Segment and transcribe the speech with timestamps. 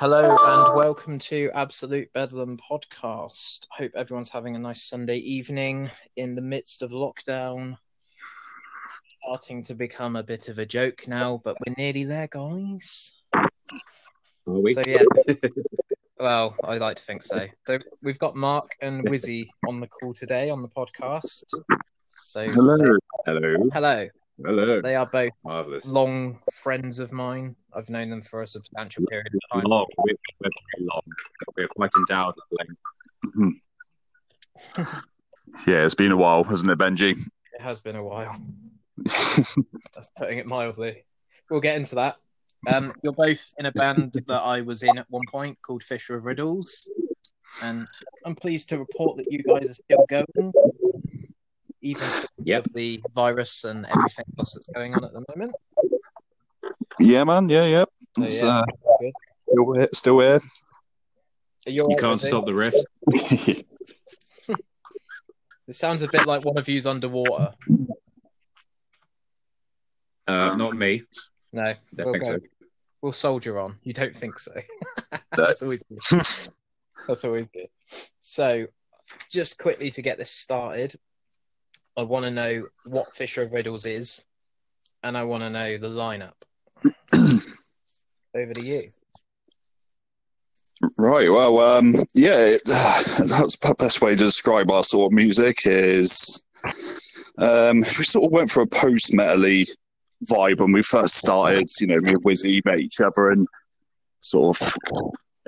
[0.00, 3.66] Hello and welcome to Absolute Bedlam podcast.
[3.72, 7.76] Hope everyone's having a nice Sunday evening in the midst of lockdown.
[9.24, 13.16] Starting to become a bit of a joke now, but we're nearly there, guys.
[13.34, 13.50] Are
[14.46, 14.74] we?
[14.74, 15.02] So yeah,
[16.20, 17.48] well, I like to think so.
[17.66, 21.42] So we've got Mark and Wizzy on the call today on the podcast.
[22.22, 22.98] So Hello.
[23.26, 23.68] Hello.
[23.72, 24.08] hello.
[24.44, 24.80] Hello.
[24.80, 25.84] They are both Marvelous.
[25.84, 27.56] long friends of mine.
[27.74, 29.64] I've known them for a substantial period of time.
[29.68, 29.86] Long.
[29.98, 31.02] We're, we're very long.
[31.56, 32.66] We're quite endowed at
[33.34, 33.60] length.
[35.66, 37.12] Yeah, it's been a while, hasn't it, Benji?
[37.12, 38.40] It has been a while.
[39.04, 41.04] That's putting it mildly.
[41.50, 42.16] We'll get into that.
[42.66, 46.16] Um, you're both in a band that I was in at one point called Fisher
[46.16, 46.88] of Riddles,
[47.62, 47.88] and
[48.24, 50.52] I'm pleased to report that you guys are still going,
[51.80, 52.06] even
[52.44, 52.64] Yep.
[52.64, 55.54] with the virus and everything else that's going on at the moment.
[56.98, 57.48] yeah, man.
[57.48, 57.84] Yeah, yeah.
[58.18, 58.64] So, It's, yeah, uh,
[59.48, 59.88] still here.
[59.92, 60.40] Still here.
[61.66, 62.84] Are you, You alright can't stop the rift.
[65.68, 67.52] It sounds a bit like one of you's underwater.
[70.26, 71.02] Uh, not me.
[71.52, 71.62] No,
[71.98, 72.24] we'll go.
[72.24, 72.38] so.
[73.02, 73.76] We'll soldier on.
[73.82, 74.52] You don't think so?
[75.36, 76.26] That's always good.
[77.06, 77.68] That's always good.
[78.18, 78.66] So,
[79.30, 80.94] just quickly to get this started,
[81.98, 84.24] I want to know what Fisher of Riddles is,
[85.02, 86.32] and I want to know the lineup.
[87.12, 88.82] Over to you.
[90.96, 91.28] Right.
[91.28, 96.44] Well, um, yeah, it, that's the best way to describe our sort of music is
[97.38, 99.68] um, we sort of went for a post metally
[100.24, 101.66] vibe when we first started.
[101.80, 103.48] You know, me and Wizzy met each other and
[104.20, 104.76] sort of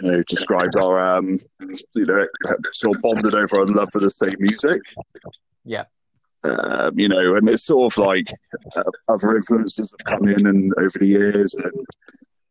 [0.02, 2.26] you know described our um, you know
[2.72, 4.82] sort of bonded over our love for the same music.
[5.64, 5.84] Yeah.
[6.42, 8.28] Um, you know, and it's sort of like
[8.76, 11.86] uh, other influences have come in and over the years and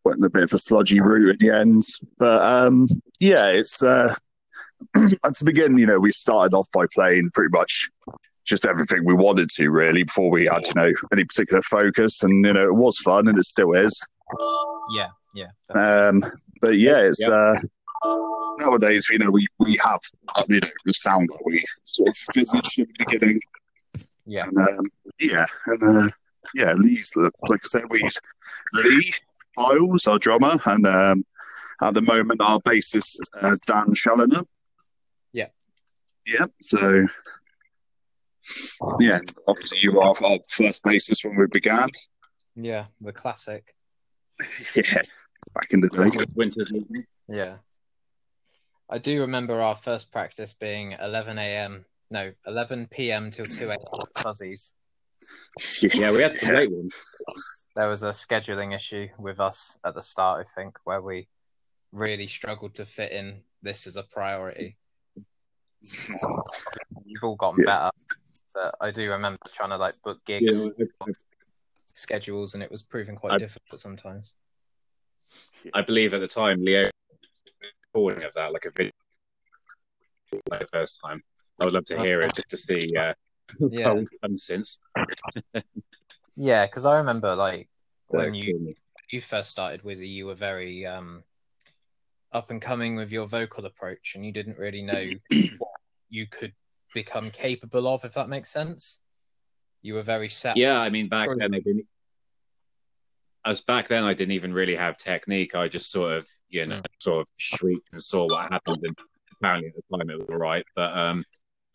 [0.04, 1.84] went a bit of a sludgy route in the end.
[2.18, 2.88] But um,
[3.20, 4.14] yeah, it's uh,
[4.96, 7.90] to begin, you know, we started off by playing pretty much
[8.46, 12.24] just everything we wanted to really before we had, you know, any particular focus.
[12.24, 14.06] And you know, it was fun and it still is.
[14.92, 15.48] Yeah, yeah.
[15.76, 16.24] Um,
[16.62, 17.32] but yeah, it's Yep.
[17.32, 17.56] uh,
[18.60, 20.00] nowadays, you know, we we have
[20.48, 23.40] you know the sound that we sort of envisaged in the beginning.
[24.30, 24.46] Yeah.
[24.46, 24.86] And um,
[25.20, 26.10] yeah, and uh,
[26.54, 28.08] yeah, Lee's like I said, we
[28.74, 29.12] Lee
[29.58, 31.24] Miles, our drummer, and um,
[31.82, 34.42] at the moment our bassist uh, Dan Challoner.
[35.34, 35.48] Yeah.
[36.28, 36.46] Yeah.
[36.62, 37.06] So
[39.00, 41.90] yeah, obviously you are our our first bassist when we began.
[42.56, 43.74] Yeah, the classic.
[44.76, 45.02] yeah,
[45.56, 46.26] back in the day.
[46.36, 47.04] Winter's evening.
[47.28, 47.58] Yeah.
[48.92, 51.86] I do remember our first practice being 11 a.m.
[52.12, 53.30] No, 11 p.m.
[53.30, 54.06] till 2 a.m.
[54.24, 54.74] Fuzzies.
[55.96, 57.66] Yeah, we had some late ones.
[57.76, 61.28] there was a scheduling issue with us at the start, I think, where we
[61.92, 64.78] really struggled to fit in this as a priority.
[67.06, 67.90] You've all gotten Yeah.
[67.90, 67.92] better,
[68.56, 70.68] but I do remember trying to like book Yeah, gigs,
[71.02, 71.12] I-
[71.94, 74.36] schedules, and it was proving quite I- difficult sometimes.
[75.74, 76.84] I believe at the time Leo
[77.94, 78.92] recording of that, like a video,
[80.50, 81.22] like the first time.
[81.60, 83.14] I would love to hear it just to see uh,
[83.72, 84.80] Yeah, how come since.
[86.36, 87.70] yeah, because I remember like
[88.08, 88.76] when you
[89.12, 91.24] you first started Wizzy, you were very um,
[92.32, 95.04] up and coming with your vocal approach, and you didn't really know
[95.58, 95.72] what
[96.10, 96.54] you could
[96.94, 99.02] become capable of, if that makes sense.
[99.82, 100.58] You were very set.
[100.58, 101.88] Yeah, I mean, back then I didn't.
[103.46, 105.56] As back then, I didn't even really have technique.
[105.56, 108.96] I just sort of, you know, sort of shrieked and saw what happened, and
[109.34, 110.66] apparently at the time it was all right.
[110.76, 111.24] But um,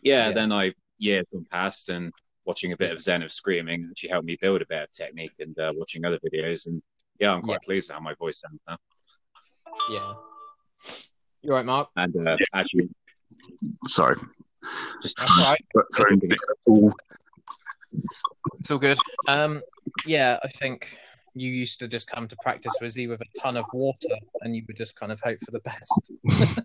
[0.04, 0.32] yeah, Yeah.
[0.32, 2.12] then I years gone past, and
[2.44, 5.32] watching a bit of Zen of Screaming actually helped me build a bit of technique,
[5.40, 6.80] and uh, watching other videos, and
[7.18, 7.66] yeah, I'm quite Yeah.
[7.66, 8.78] pleased with how my voice sounds now.
[9.90, 10.12] yeah.
[11.42, 11.90] You're right, Mark.
[11.96, 12.88] And uh, actually,
[13.88, 14.16] Sorry,
[15.18, 15.64] That's all right.
[15.74, 15.84] but.
[18.60, 18.98] It's all good.
[19.28, 19.62] Um,
[20.06, 20.96] yeah, I think
[21.34, 24.62] you used to just come to practice Wizzy with a ton of water, and you
[24.66, 26.12] would just kind of hope for the best.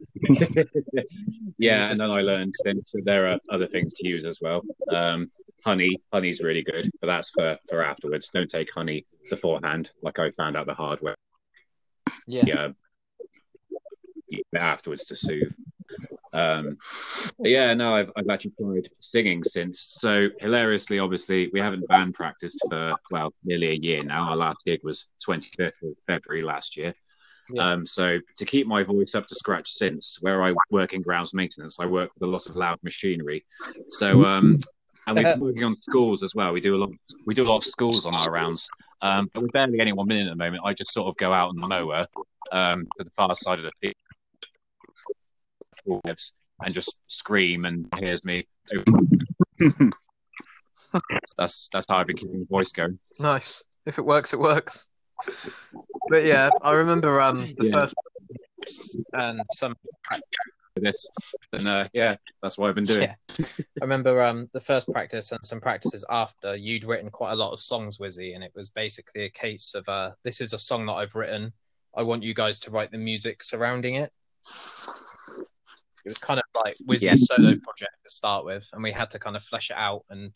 [1.58, 4.62] yeah, and then I learned then so there are other things to use as well.
[4.92, 5.32] Um,
[5.66, 8.30] honey, honey's really good, but that's for for afterwards.
[8.34, 11.16] Don't take honey beforehand, like I found out the hard way.
[12.28, 12.68] Yeah, yeah,
[14.56, 15.54] afterwards to soothe.
[16.34, 16.78] Um,
[17.40, 19.96] yeah, no, I've I've actually tried singing since.
[20.00, 24.30] So hilariously, obviously, we haven't band practiced for well nearly a year now.
[24.30, 26.94] Our last gig was 25th of February last year.
[27.52, 27.72] Yeah.
[27.72, 31.34] Um, so to keep my voice up to scratch since where I work in grounds
[31.34, 33.44] maintenance, I work with a lot of loud machinery.
[33.94, 34.60] So um,
[35.08, 36.54] and we're working on schools as well.
[36.54, 36.92] We do a lot.
[37.26, 38.68] We do a lot of schools on our rounds,
[39.02, 40.64] um, but we're barely getting one minute at the moment.
[40.64, 42.06] I just sort of go out the mower
[42.52, 43.96] um, to the far side of the field
[46.06, 48.46] and just scream and hears me.
[51.38, 53.00] that's that's how I've been keeping the voice going.
[53.20, 53.64] Nice.
[53.86, 54.90] If it works, it works.
[56.10, 57.80] But yeah, I remember um the Yeah.
[57.82, 57.96] first
[59.14, 59.76] and some
[60.76, 61.10] this,
[61.52, 63.10] and uh, yeah, that's what I've been doing.
[63.10, 63.46] Yeah.
[63.82, 67.52] I remember um the first practice and some practices after you'd written quite a lot
[67.52, 70.86] of songs, Wizzy, and it was basically a case of uh this is a song
[70.86, 71.52] that I've written.
[71.96, 74.12] I want you guys to write the music surrounding it.
[76.06, 77.14] It was kind of like Wizzy's Yeah.
[77.16, 80.32] solo project to start with, and we had to kind of flesh it out and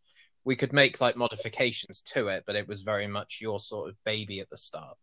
[0.45, 3.95] we could make like modifications to it, but it was very much your sort of
[4.03, 4.97] baby at the start.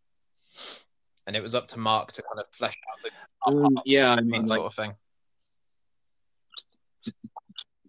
[1.26, 4.16] And it was up to Mark to kind of flesh out the Um, yeah, I
[4.16, 4.94] that mean, like sort of thing.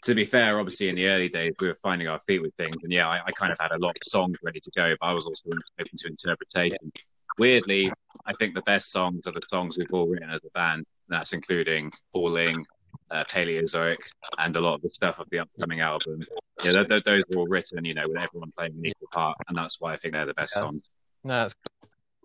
[0.03, 2.75] to be fair, obviously in the early days we were finding our feet with things,
[2.83, 5.05] and yeah, I, I kind of had a lot of songs ready to go, but
[5.05, 5.43] I was also
[5.79, 6.91] open to interpretation.
[7.37, 7.91] Weirdly,
[8.25, 10.85] I think the best songs are the songs we've all written as a band.
[11.11, 12.65] That's including Falling,
[13.11, 13.97] uh, Paleozoic,
[14.39, 16.23] and a lot of the stuff of the upcoming album.
[16.63, 19.37] Yeah, th- th- those are all written, you know, with everyone playing an equal part,
[19.47, 20.61] and that's why I think they're the best Yeah.
[20.61, 20.83] songs.
[21.23, 21.47] No,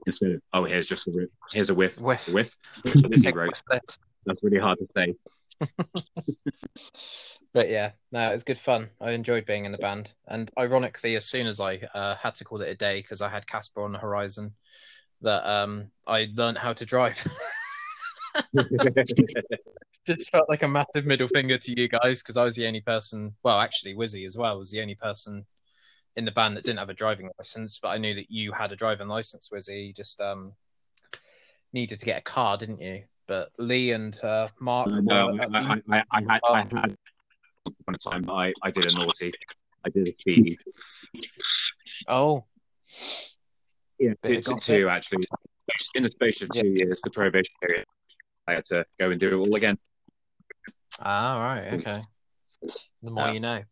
[0.07, 2.29] Instead of, oh, here's just a whiff, here's a whiff, Whiff.
[2.29, 2.57] a whiff.
[2.95, 3.53] Lizzie Take wrote.
[3.71, 3.99] with.
[4.25, 5.15] That's really hard to say.
[7.53, 8.91] But yeah, no, it was good fun.
[9.01, 10.13] I enjoyed being in the band.
[10.29, 13.31] And ironically, as soon as I uh, had to call it a day because I
[13.31, 14.53] had Casper on the horizon,
[15.23, 17.17] that um, I learned how to drive.
[20.07, 22.81] Just felt like a massive middle finger to you guys because I was the only
[22.81, 23.35] person.
[23.43, 25.45] Well, actually, Wizzy as well was the only person
[26.17, 27.79] in the band that didn't have a driving license.
[27.81, 29.89] But I knew that you had a driving license, Wizzy.
[29.89, 30.53] You just um,
[31.73, 33.03] needed to get a car, didn't you?
[33.27, 34.91] But Lee and uh, Mark.
[35.03, 36.97] no, I, I, I, I had, I had
[37.85, 39.33] one time I, I did a naughty,
[39.85, 40.57] I did a speedy.
[42.09, 42.45] oh,
[43.99, 45.27] Yeah, it's two actually.
[45.95, 46.63] In the space of Yeah.
[46.63, 47.85] two years, the probation period,
[48.49, 49.79] I had to go and do it all again.
[51.01, 52.01] Ah, right, okay.
[53.03, 53.33] The more Yeah.
[53.33, 53.63] you know.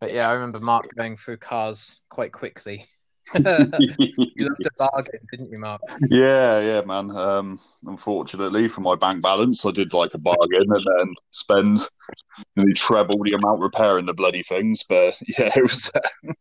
[0.00, 2.84] But yeah, I remember Mark going through cars quite quickly.
[3.34, 5.80] you left a bargain, didn't you, Mark?
[6.10, 7.10] yeah, yeah, man.
[7.10, 11.78] Um, unfortunately, for my bank balance, I did like a bargain and then spend
[12.56, 14.82] nearly treble the amount repairing the bloody things.
[14.88, 16.32] But yeah, it was uh,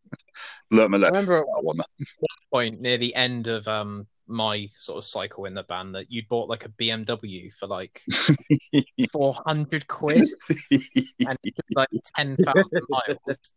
[0.71, 1.15] learn my lesson.
[1.15, 1.80] I remember at one.
[2.51, 6.23] point near the end of um my sort of cycle in the band that you
[6.29, 8.01] bought like a BMW for like
[9.11, 10.27] four hundred quid
[11.19, 11.37] and
[11.75, 13.53] like ten thousand miles,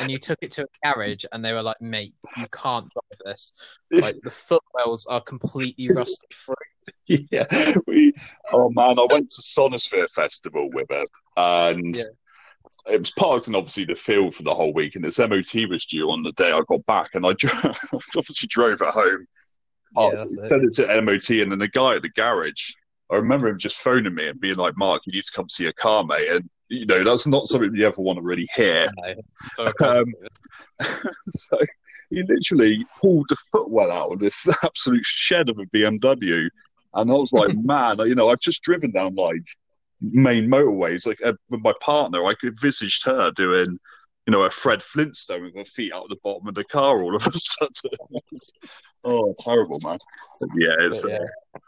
[0.00, 3.18] and you took it to a garage and they were like, "Mate, you can't drive
[3.26, 3.78] this.
[3.92, 6.54] Like the footwells are completely rusted through."
[7.06, 7.46] yeah,
[7.86, 8.12] we.
[8.52, 12.94] Oh man, I went to Sonisphere Festival with it, and Yeah.
[12.94, 15.86] it was parked in obviously the field for the whole week, and its MOT was
[15.86, 17.50] due on the day I got back, and I dro-
[18.16, 19.26] obviously drove it home,
[19.96, 20.48] Yeah, parked that's it, it.
[20.48, 22.72] sent it to MOT, and then the guy at the garage,
[23.10, 25.66] I remember him just phoning me and being like, "Mark, you need to come see
[25.66, 28.88] a car, mate," and you know that's not something you ever want to really hear.
[29.58, 30.14] No, positive.
[30.80, 31.58] so
[32.10, 36.48] he literally pulled the footwell out of this absolute shed of a BMW.
[36.94, 39.42] And I was like, man, you know, I've just driven down like
[40.00, 41.06] main motorways.
[41.06, 43.78] Like uh, with my partner, I could envisaged her doing,
[44.26, 47.14] you know, a Fred Flintstone with her feet out the bottom of the car all
[47.14, 47.98] of a sudden.
[49.04, 49.98] oh, terrible, man.
[50.40, 51.18] But yeah, it's But, yeah.
[51.54, 51.58] Uh,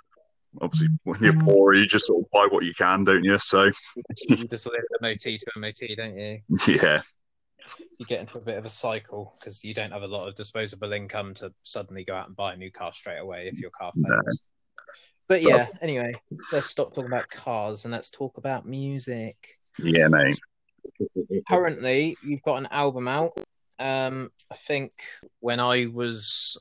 [0.61, 3.39] obviously when you're poor, you just sort of buy what you can, don't you?
[3.39, 3.65] So
[4.29, 6.41] you just live MOT to MOT, don't you?
[6.69, 7.03] yeah,
[7.99, 10.35] You get into a bit of a cycle because you don't have a lot of
[10.35, 13.71] disposable income to suddenly go out and buy a new car straight away if your
[13.71, 14.07] car fails.
[14.09, 14.33] No.
[15.29, 16.15] But yeah, anyway,
[16.53, 19.35] let's stop talking about cars and let's talk about music.
[19.83, 20.39] yeah, mate.
[21.49, 23.33] Currently, you've got an album out.
[23.79, 24.91] Um, I think
[25.41, 26.59] when I was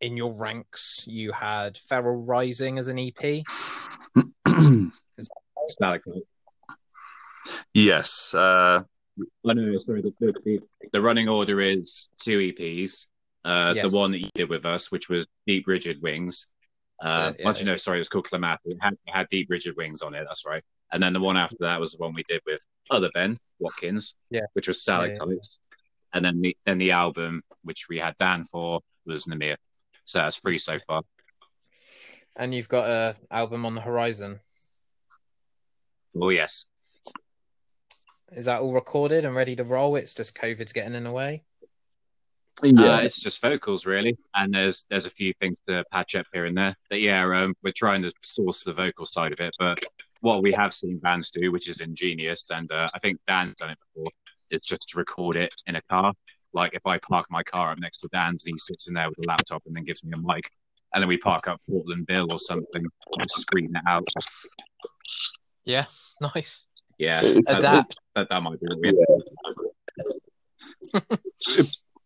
[0.00, 3.44] in your ranks, you had Feral Rising as an EP.
[5.68, 6.22] Stalactite.
[7.74, 8.82] yes, uh,
[9.46, 9.78] I know.
[9.86, 10.60] Sorry, the, the, the,
[10.92, 13.06] the running order is two EPs.
[13.44, 13.92] Uh, Yes.
[13.92, 16.48] The one that you did with us, which was Deep Rigid Wings.
[17.00, 17.48] Uh, it, yeah.
[17.48, 18.60] Actually, no, sorry, it was called Climatic.
[18.66, 20.24] It had, it had Deep Rigid Wings on it.
[20.26, 20.62] That's right.
[20.92, 24.14] And then the one after that was the one we did with other Ben Watkins,
[24.30, 24.46] Yeah.
[24.52, 25.18] which was Yeah, yeah.
[26.14, 29.56] And then the then the album, which we had Dan for, was Namir.
[30.04, 31.02] So that's three so far.
[32.36, 34.40] And you've got a album on the horizon.
[36.20, 36.66] Oh yes,
[38.32, 39.96] Is that all recorded and ready to roll?
[39.96, 41.42] It's just COVID's getting in the way.
[42.62, 46.46] Uh, it's just vocals really, and there's there's a few things to patch up here
[46.46, 46.74] and there.
[46.90, 49.54] But yeah, um, we're trying to source the vocal side of it.
[49.58, 49.78] But
[50.20, 53.70] what we have seen bands do, which is ingenious, and uh, I think Dan's done
[53.70, 54.10] it before,
[54.50, 56.12] is just to record it in a car.
[56.52, 59.08] Like if I park my car up next to Dan's and he sits in there
[59.08, 60.50] with a laptop and then gives me a mic,
[60.94, 62.84] and then we park up Portland Bill or something,
[63.36, 64.08] screen it out.
[65.64, 65.86] Yeah,
[66.20, 66.66] nice.
[66.98, 67.96] Yeah, Adapt.
[68.16, 68.92] that, that might be what we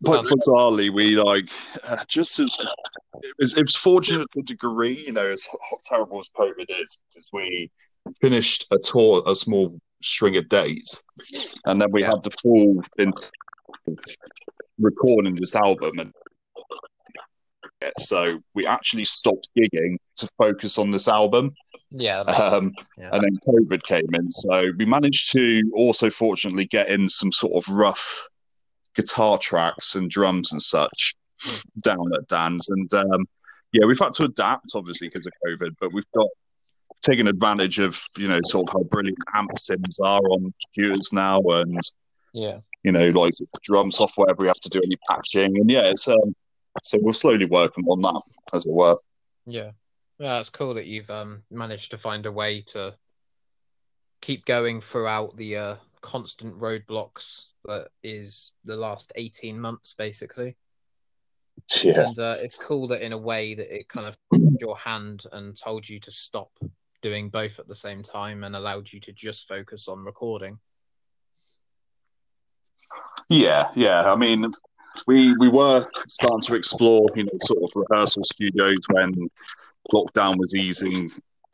[0.02, 1.48] But bizarrely, we like
[1.84, 2.56] uh, just as
[3.22, 6.66] it was, it was fortunate to a degree, you know, as ho- terrible as COVID
[6.68, 7.70] is, because we
[8.20, 11.02] finished a tour, a small string of dates,
[11.66, 12.10] and then we Yeah.
[12.10, 13.12] had the full in
[14.78, 16.12] recording this album, and
[17.98, 21.52] so we actually stopped gigging to focus on this album.
[21.90, 22.54] Yeah, that makes sense.
[22.54, 23.10] Um, yeah.
[23.12, 24.30] and then COVID came in.
[24.30, 28.28] So we managed to also fortunately get in some sort of rough
[28.94, 31.14] guitar tracks and drums and such
[31.82, 32.68] down at Dan's.
[32.68, 33.26] And um,
[33.72, 36.28] yeah, we've had to adapt obviously because of COVID, but we've got
[37.02, 41.40] taken advantage of, you know, sort of how brilliant amp sims are on computers now
[41.40, 41.80] and,
[42.32, 42.58] yeah.
[42.82, 43.32] you know, like
[43.62, 45.58] drum software, we have to do any patching.
[45.58, 46.34] And yeah, it's, um,
[46.82, 48.22] so we're slowly working on that,
[48.54, 48.96] as it were.
[49.46, 49.72] Yeah.
[50.18, 52.94] Yeah, it's cool that you've um managed to find a way to
[54.20, 60.56] keep going throughout the uh constant roadblocks that is the last 18 months basically.
[61.82, 62.06] Yeah.
[62.06, 65.24] And uh, it's cool that in a way that it kind of took your hand
[65.32, 66.50] and told you to stop
[67.02, 70.58] doing both at the same time and allowed you to just focus on recording.
[73.28, 74.10] Yeah, yeah.
[74.10, 74.52] I mean,
[75.06, 79.12] we we were starting to explore, you know, sort of rehearsal studios when
[79.92, 81.10] lockdown was easing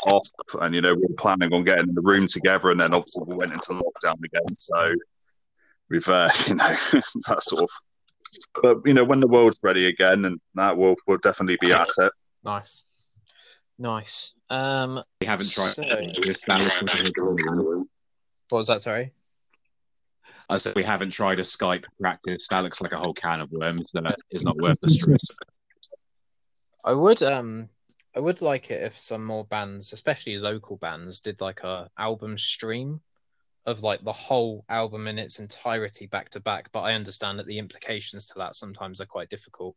[0.07, 0.29] off,
[0.61, 3.25] and you know, we were planning on getting in the room together, and then obviously
[3.27, 4.55] we went into lockdown again.
[4.59, 4.95] So
[5.89, 6.77] we've, uh, you know,
[7.29, 7.71] that sort of.
[8.63, 11.89] But you know, when the world's ready again, and that will will definitely be at
[11.99, 12.13] it.
[12.45, 12.85] Nice.
[13.79, 14.35] Nice.
[14.51, 15.75] Um We haven't tried.
[15.75, 16.01] So- I
[18.49, 19.13] what was that, sorry?
[20.51, 22.43] I said we haven't tried a Skype practice.
[22.51, 23.87] That looks like a whole can of worms.
[23.93, 25.21] That is not worth the stress.
[26.85, 27.69] I would um
[28.17, 32.39] I would like it if some more bands, especially local bands, did like a album
[32.39, 33.01] stream
[33.67, 36.73] of like the whole album in its entirety back to back.
[36.73, 39.77] But I understand that the implications to that sometimes are quite difficult.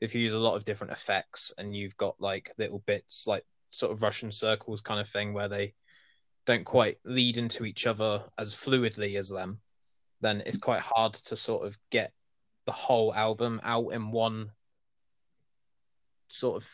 [0.00, 3.44] If you use a lot of different effects and you've got like little bits like
[3.70, 5.74] sort of Russian circles kind of thing where they
[6.46, 9.60] don't quite lead into each other as fluidly as them,
[10.20, 12.12] then it's quite hard to sort of get
[12.64, 14.50] the whole album out in one
[16.28, 16.70] sort of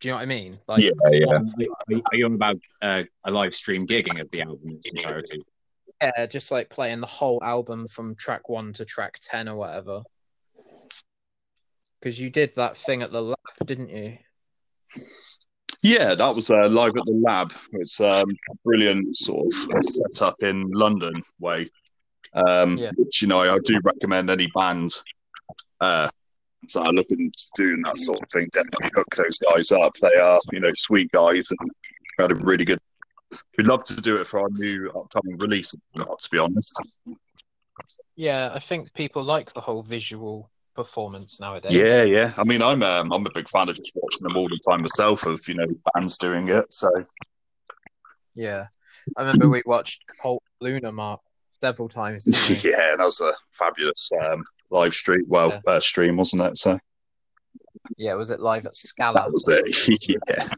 [0.00, 0.52] do you know what I mean?
[0.68, 1.26] Like Yeah, yeah.
[1.26, 4.90] Are, are you on about uh, a live stream gigging of the album in its
[4.90, 5.42] entirety?
[6.00, 10.02] yeah, just like playing the whole album from track one to track ten or whatever.
[12.00, 13.36] Because you did that thing at the lab,
[13.66, 14.18] didn't you?
[15.82, 17.52] Yeah, that was uh, live at the lab.
[17.72, 21.70] It's um, a brilliant sort of setup in London way,
[22.34, 22.90] um, Yeah.
[22.96, 24.92] which you know I, do recommend any band
[25.80, 26.08] uh,
[26.74, 28.48] that are looking to doing that sort of thing.
[28.52, 29.92] Definitely hook those guys up.
[30.00, 31.70] They are you know sweet guys and
[32.18, 32.80] had a really good.
[33.56, 35.74] We'd love to do it for our new upcoming release.
[35.94, 36.74] Not to be honest.
[38.16, 41.72] Yeah, I think people like the whole visual performance nowadays.
[41.72, 42.32] Yeah, yeah.
[42.36, 44.80] I mean, I'm um, I'm a big fan of just watching them all the time
[44.82, 45.26] myself.
[45.26, 46.72] Of you know bands doing it.
[46.72, 46.88] So
[48.36, 48.66] Yeah.
[49.16, 51.20] I remember we watched Cult of Luna Mark
[51.60, 52.24] several times,
[52.64, 55.24] yeah, that was a fabulous um, live stream.
[55.26, 55.60] Well, Yeah.
[55.72, 56.58] uh, stream wasn't it?
[56.58, 56.78] So.
[57.96, 59.14] yeah, was it live at Scala?
[59.14, 60.20] That was it.
[60.28, 60.48] yeah.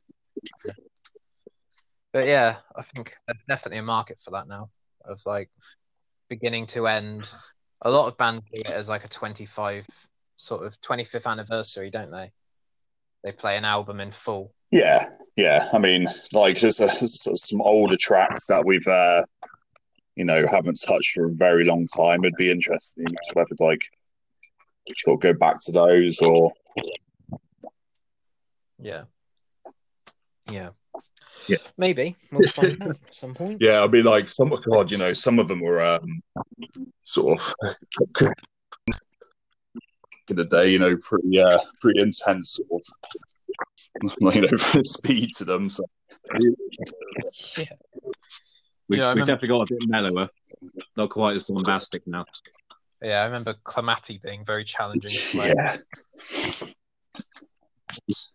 [2.13, 4.69] But yeah, I think there's definitely a market for that now,
[5.05, 5.49] of like
[6.29, 7.33] beginning to end.
[7.83, 9.87] A lot of bands do it as like a 25
[10.41, 12.33] sort of 25th anniversary, don't they?
[13.25, 14.55] They play an album in full.
[14.71, 15.69] Yeah, yeah.
[15.73, 19.25] I mean, like there's, a, there's some older tracks that we've, uh,
[20.17, 22.25] you know, haven't touched for a very long time.
[22.25, 23.83] It'd be interesting to whether like
[24.97, 26.53] sort of go back to those or
[28.79, 29.03] Yeah.
[30.51, 30.71] Yeah.
[31.47, 31.59] Yeah.
[31.77, 33.59] Maybe we'll find out at some point.
[33.61, 33.83] yeah.
[33.83, 36.23] I mean, like some God, you know, some of them were um,
[37.03, 37.55] sort of
[40.31, 42.83] in the day, you know, pretty uh, pretty intense sort
[44.03, 45.69] of, you know, speed to them.
[45.71, 45.85] So
[47.59, 47.65] Yeah.
[48.89, 50.29] We, Yeah, I we've remember- definitely got a bit mellower,
[50.97, 52.25] not quite as bombastic now.
[53.03, 55.55] Yeah, I remember Climatic being very challenging to play.
[55.57, 55.77] yeah,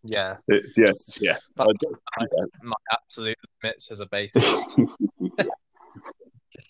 [0.03, 0.35] Yeah.
[0.47, 1.37] it's, yes, yeah.
[1.59, 1.97] I do-
[2.63, 4.89] My absolute limits as a bassist.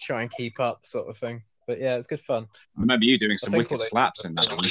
[0.05, 1.41] Try and keep up, sort of thing.
[1.65, 2.47] But yeah, it's good fun.
[2.77, 4.67] I remember you doing some wicked they- slaps in that one.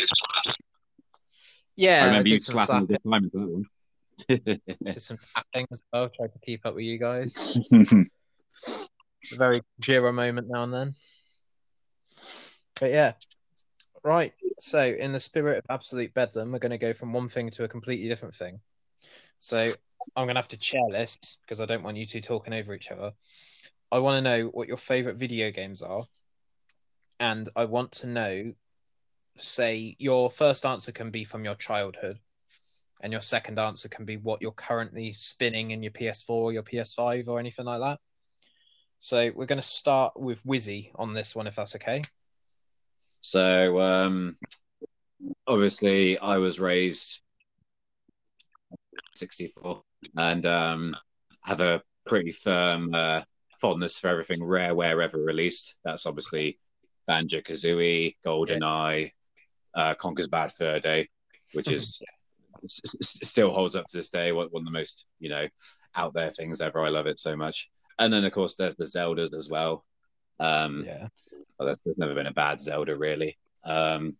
[1.76, 4.60] Yeah, I I, remember you did some slapping the time into that one.
[4.84, 6.08] did some tapping as well.
[6.08, 7.58] Tried to keep up with you guys.
[7.72, 10.92] a very Jira moment now and then.
[12.78, 13.14] But yeah,
[14.04, 14.30] right.
[14.60, 17.64] So, in the spirit of absolute bedlam, we're going to go from one thing to
[17.64, 18.60] a completely different thing.
[19.38, 19.70] So
[20.16, 22.90] I'm gonna have to chair this because I don't want you two talking over each
[22.90, 23.12] other.
[23.94, 26.02] I want to know what your favorite video games are,
[27.20, 28.42] and I want to know.
[29.36, 32.18] Say your first answer can be from your childhood,
[33.04, 36.64] and your second answer can be what you're currently spinning in your PS4 or your
[36.64, 38.00] PS5 or anything like that.
[38.98, 42.02] So we're going to start with Wizzy on this one, if that's okay.
[43.20, 44.36] So um,
[45.46, 47.20] obviously, I was raised
[49.14, 49.84] 64
[50.16, 50.96] and um,
[51.44, 53.22] have a pretty firm uh,
[53.64, 55.78] fondness for everything rare wherever released.
[55.84, 56.58] That's obviously
[57.06, 59.12] Banjo Kazooie, GoldenEye,
[59.74, 61.08] uh, Conker's Bad Fur Day,
[61.54, 62.02] which is
[63.02, 64.32] still holds up to this day.
[64.32, 65.48] One, one of the most you know
[65.94, 66.84] out there things ever.
[66.84, 67.70] I love it so much.
[67.98, 69.86] And then of course there's the Zelda as well.
[70.40, 71.08] Um, Yeah.
[71.58, 73.38] well, there's never been a bad Zelda really.
[73.64, 74.18] Um,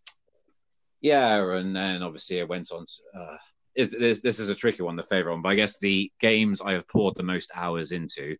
[1.01, 2.83] yeah, and then obviously it went on.
[2.83, 3.37] To, uh,
[3.75, 6.61] is this this is a tricky one, the favorite one, but I guess the games
[6.61, 8.37] I have poured the most hours into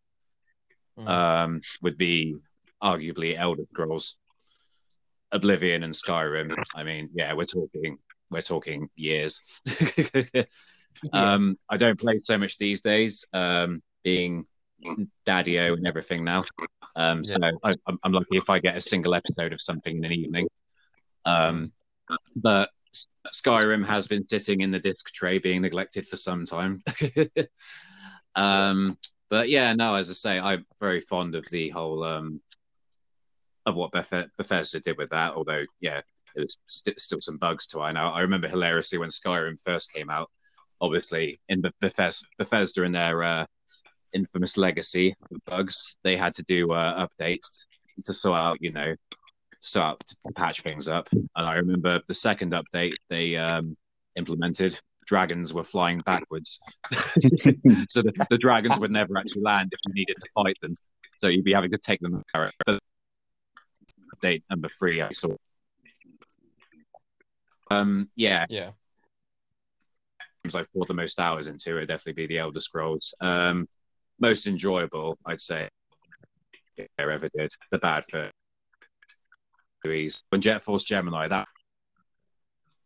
[0.97, 1.07] Mm.
[1.09, 2.37] um, would be
[2.81, 4.17] arguably Elder Scrolls,
[5.31, 6.55] Oblivion, and Skyrim.
[6.73, 7.97] I mean, yeah, we're talking
[8.29, 9.41] we're talking years.
[11.13, 14.45] um, I don't play so much these days, um, being
[15.25, 16.43] daddy-o and everything now.
[16.95, 17.37] Um, Yeah.
[17.37, 20.11] So I, I'm, I'm lucky if I get a single episode of something in an
[20.13, 20.47] evening.
[21.25, 21.71] Um,
[22.35, 22.69] but
[23.33, 26.81] Skyrim has been sitting in the disc tray, being neglected for some time.
[28.35, 28.97] um,
[29.29, 32.41] but yeah, no, as I say, I'm very fond of the whole um,
[33.65, 35.33] of what Beth- Bethesda did with that.
[35.33, 36.01] Although, yeah,
[36.35, 38.13] there was st- still some bugs to iron out.
[38.13, 40.29] I remember hilariously when Skyrim first came out.
[40.81, 43.45] Obviously, in Beth- Bethesda, Bethesda in their uh,
[44.13, 47.65] infamous legacy of bugs, they had to do uh, updates
[48.03, 48.95] to sort out, you know,
[49.61, 51.07] sort out to patch things up.
[51.11, 53.75] And I remember the second update they um,
[54.15, 56.59] implemented, dragons were flying backwards,
[56.91, 60.71] so the, the dragons would never actually land if you needed to fight them.
[61.21, 62.23] So you'd be having to take them.
[64.15, 65.35] Update number three, I saw.
[67.71, 68.71] Um, yeah, Yeah.
[70.53, 73.15] I've poured the most hours into would definitely be the Elder Scrolls.
[73.19, 73.67] Um,
[74.19, 75.67] most enjoyable, I'd say,
[76.77, 77.51] yeah, ever did.
[77.71, 78.29] The Bad for
[80.29, 81.27] when Jet Force Gemini.
[81.27, 81.47] That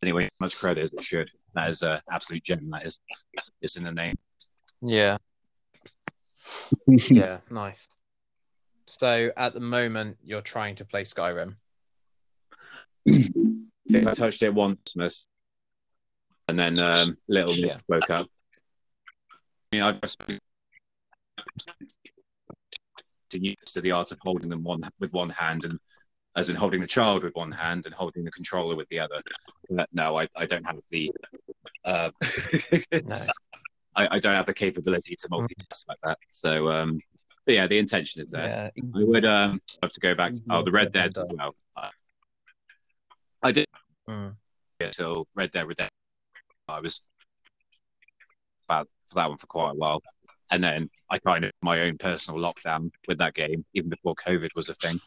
[0.01, 1.29] anyway, much credit it should.
[1.55, 2.69] That is an absolute gem.
[2.71, 2.99] That is,
[3.61, 4.15] it's in the name.
[4.81, 5.17] Yeah.
[6.87, 7.39] Yeah.
[7.49, 7.87] Nice.
[8.87, 11.53] So at the moment, you're trying to play Skyrim.
[13.07, 13.11] I
[13.89, 14.79] think I touched it once,
[16.47, 17.77] and then um, little Nick Yeah.
[17.87, 18.27] woke up.
[19.71, 20.17] I mean, I just
[23.33, 25.79] used to the art of holding them one with one hand, and
[26.35, 29.21] as in holding the child with one hand and holding the controller with the other.
[29.91, 31.11] No, I, I don't have the
[31.85, 32.11] uh,
[33.03, 33.17] No.
[33.95, 36.17] I, I don't have the capability to multitask like that.
[36.29, 36.99] So, um,
[37.45, 38.71] but yeah, the intention is there.
[38.75, 38.83] Yeah.
[38.95, 40.33] I would um have to go back.
[40.49, 41.55] Oh, the Red Dead as well.
[41.75, 41.89] I-
[43.41, 43.65] I did
[44.09, 44.35] Mm.
[44.79, 45.89] until Red Dead Redemption.
[46.67, 47.05] I was
[48.67, 50.01] about for that one for quite a while,
[50.51, 54.49] and then I kind of my own personal lockdown with that game, even before COVID
[54.55, 54.99] was a thing.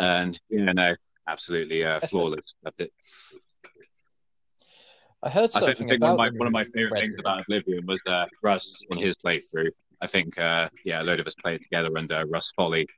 [0.00, 0.94] And yeah, no,
[1.28, 2.40] absolutely uh, flawless.
[2.64, 2.92] Loved it.
[5.22, 7.84] I heard something I think one of my one of my favorite things about Oblivion
[7.86, 9.70] was uh, Russ on his playthrough.
[10.00, 12.88] I think uh, yeah, a load of us played together, and uh, Russ Folly,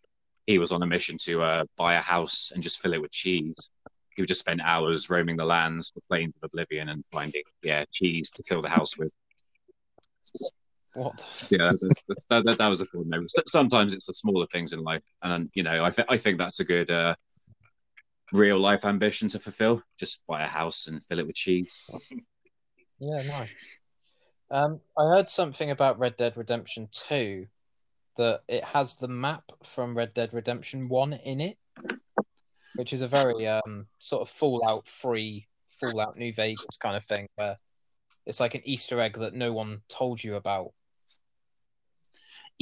[0.47, 3.11] he was on a mission to uh, buy a house and just fill it with
[3.11, 3.71] cheese.
[4.15, 7.85] He would just spend hours roaming the lands, the plains of Oblivion, and finding yeah
[7.93, 9.11] cheese to fill the house with.
[10.95, 11.49] What?
[11.51, 11.95] Yeah, that,
[12.29, 13.27] that, that, that was a cool note.
[13.51, 16.61] Sometimes it's the smaller things in life, and you know, I th- I think that's
[16.61, 17.15] a good uh,
[18.33, 19.83] real life ambition to fulfill.
[19.99, 21.71] Just buy a house and fill it with cheese.
[22.99, 23.57] Yeah, nice.
[24.51, 27.47] Um, I heard something about Red Dead Redemption 2
[28.17, 31.57] that it has the map from Red Dead Redemption 1 in it,
[32.77, 35.47] which is a very um, sort of Fallout free,
[35.81, 37.57] Fallout New Vegas kind of thing where
[38.27, 40.73] it's like an Easter egg that no one told you about.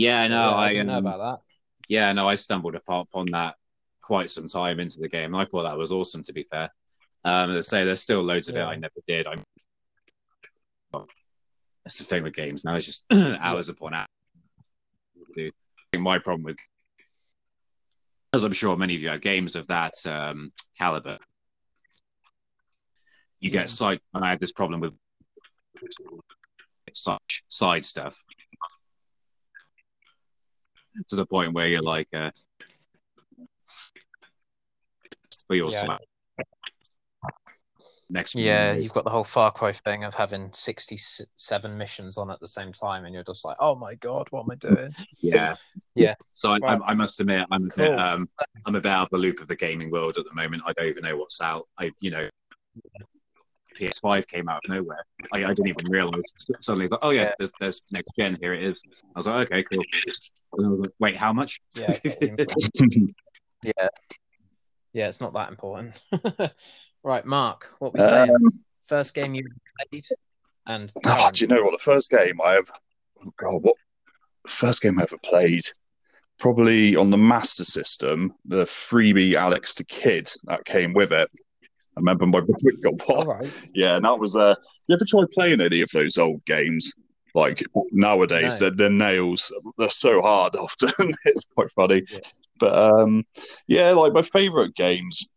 [0.00, 1.42] Yeah, no, Yeah, I I, didn't know um, about that.
[1.88, 3.56] yeah, no, I stumbled upon that
[4.00, 5.34] quite some time into the game.
[5.34, 6.22] I thought that was awesome.
[6.22, 6.70] To be fair,
[7.26, 9.26] um, as I say, there's still loads of it I never did.
[9.26, 9.44] I'm.
[11.84, 14.06] That's the thing with games now; it's just hours upon hours.
[15.36, 15.50] I
[15.92, 16.56] think my problem with,
[18.32, 21.18] as I'm sure many of you have games of that um, caliber,
[23.38, 23.60] you Yeah.
[23.60, 24.00] get side.
[24.14, 24.94] And I had this problem with
[26.94, 28.24] such side stuff
[31.08, 32.30] to the point where you're like, uh,
[35.46, 35.98] for your Yeah.
[38.08, 38.34] next.
[38.34, 42.48] Yeah, you've got the whole Far Cry thing of having sixty-seven missions on at the
[42.48, 45.56] same time, and you're just like, "Oh my god, what am I doing?" Yeah,
[45.94, 46.14] Yeah.
[46.36, 46.80] So I, Right.
[46.82, 48.28] I, I must admit, I'm a bit, um,
[48.66, 50.62] I'm a bit out of the loop of the gaming world at the moment.
[50.66, 51.68] I don't even know what's out.
[51.78, 52.28] I, you know,
[53.80, 55.04] PS5 came out of nowhere.
[55.32, 56.22] I, I didn't even realize.
[56.60, 57.32] Suddenly, like, oh yeah, Yeah.
[57.38, 58.38] There's, there's next gen.
[58.40, 58.74] Here it is.
[59.14, 59.82] I was like, okay, cool.
[60.54, 61.60] And I was like, wait, how much?
[61.74, 61.96] Yeah,
[63.62, 63.88] yeah,
[64.92, 65.08] yeah.
[65.08, 66.04] It's not that important.
[67.02, 68.30] right, Mark, what we saying?
[68.30, 68.50] Um,
[68.90, 69.44] First game you
[69.88, 70.04] played,
[70.66, 71.70] and Oh, do you know what?
[71.70, 72.68] The first game I have,
[73.24, 73.76] oh God, what
[74.48, 75.62] first game I ever played?
[76.40, 81.30] Probably on the Master System, the freebie Alex the Kid that came with it.
[81.96, 83.26] I remember my brother got All one.
[83.26, 83.58] right.
[83.74, 84.36] Yeah, and that was.
[84.36, 84.54] Uh,
[84.86, 86.92] you ever try playing any of those old games?
[87.34, 88.70] Like nowadays, No.
[88.70, 89.52] they're, they're nails.
[89.78, 90.56] They're so hard.
[90.56, 92.02] Often it's quite funny.
[92.10, 92.18] Yeah.
[92.58, 93.24] But um,
[93.68, 95.28] yeah, like my favorite games.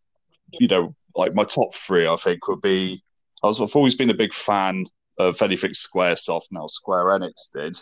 [0.60, 3.04] You know, like my top three, I think would be.
[3.44, 4.86] I was, I've always been a big fan
[5.18, 6.48] of anything SquareSoft.
[6.52, 7.76] Now Square Enix did.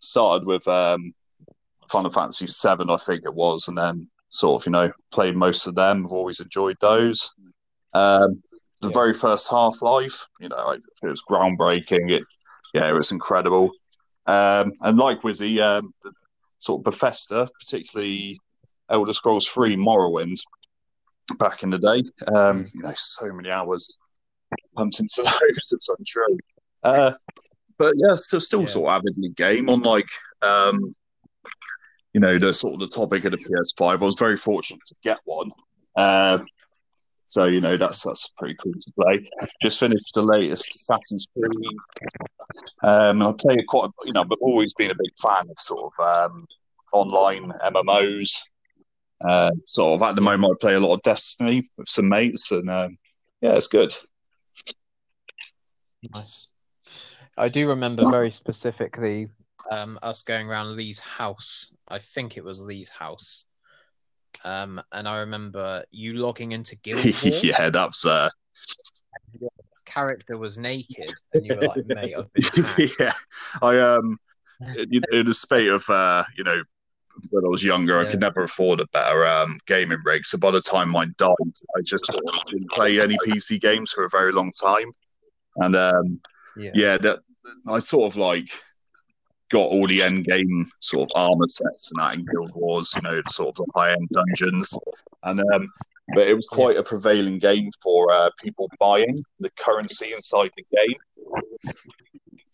[0.00, 1.14] Started with um,
[1.90, 5.66] Final Fantasy Seven, I think it was, and then sort of you know played most
[5.66, 6.04] of them.
[6.06, 7.34] I've always enjoyed those.
[7.94, 8.42] Um,
[8.80, 8.94] the Yeah.
[8.94, 12.10] very first Half Life, you know, it was groundbreaking.
[12.10, 12.24] It,
[12.74, 13.70] yeah, it was incredible.
[14.26, 16.12] Um, and like Wizzy, um, the
[16.58, 18.38] sort of Bethesda, particularly
[18.90, 20.36] Elder Scrolls Three, Morrowind,
[21.38, 22.04] back in the day.
[22.34, 23.96] Um, you know, so many hours
[24.76, 25.72] pumped into those.
[25.72, 26.38] It's untrue.
[26.82, 27.12] Uh,
[27.78, 28.66] but yeah, still, still Yeah.
[28.66, 30.08] sort of avidly game on like,
[30.42, 30.92] um,
[32.12, 33.92] you know, the sort of the topic of the PS5.
[34.02, 35.50] I was very fortunate to get one.
[35.96, 36.46] Um,
[37.26, 39.28] so you know that's that's pretty cool to play.
[39.62, 41.76] Just finished the latest Assassin's Creed.
[42.82, 45.92] Um, I play it quite, you know, but always been a big fan of sort
[45.98, 46.46] of um,
[46.92, 48.40] online MMOs.
[49.26, 52.50] Uh, sort of at the moment, I play a lot of Destiny with some mates,
[52.50, 52.98] and um,
[53.40, 53.94] yeah, it's good.
[56.12, 56.48] Nice.
[57.36, 59.28] I do remember very specifically
[59.70, 61.72] um, us going around Lee's house.
[61.88, 63.46] I think it was Lee's house.
[64.44, 67.44] Um, and I remember you logging into Guild Wars.
[67.44, 68.30] yeah, that's uh,
[69.84, 72.14] Character was naked, and you were like, "Mate,
[72.98, 73.12] yeah.
[73.62, 74.18] I um,
[74.76, 76.62] in, the spate of uh, you know,
[77.30, 80.24] when I was younger, I could never afford a better um gaming rig.
[80.24, 81.34] So by the time mine died,
[81.76, 84.90] I just sort of didn't play any PC games for a very long time,
[85.56, 86.20] and um,
[86.56, 86.70] Yeah.
[86.74, 87.20] yeah, that
[87.68, 88.48] I sort of like
[89.50, 93.02] got all the end game sort of armor sets and that in Guild Wars, you
[93.02, 94.76] know, sort of the high end dungeons,
[95.22, 95.68] and um,
[96.14, 100.64] but it was quite a prevailing game for uh, people buying the currency inside the
[100.76, 100.96] game.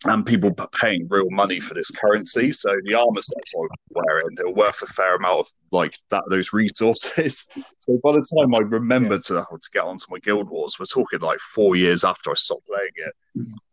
[0.05, 0.51] And people
[0.81, 4.53] paying real money for this currency, so the armor sets I was wearing they were
[4.53, 7.47] worth a fair amount of like that those resources.
[7.77, 11.19] So by the time I remembered to to get onto my Guild Wars, we're talking
[11.19, 13.13] like four years after I stopped playing it.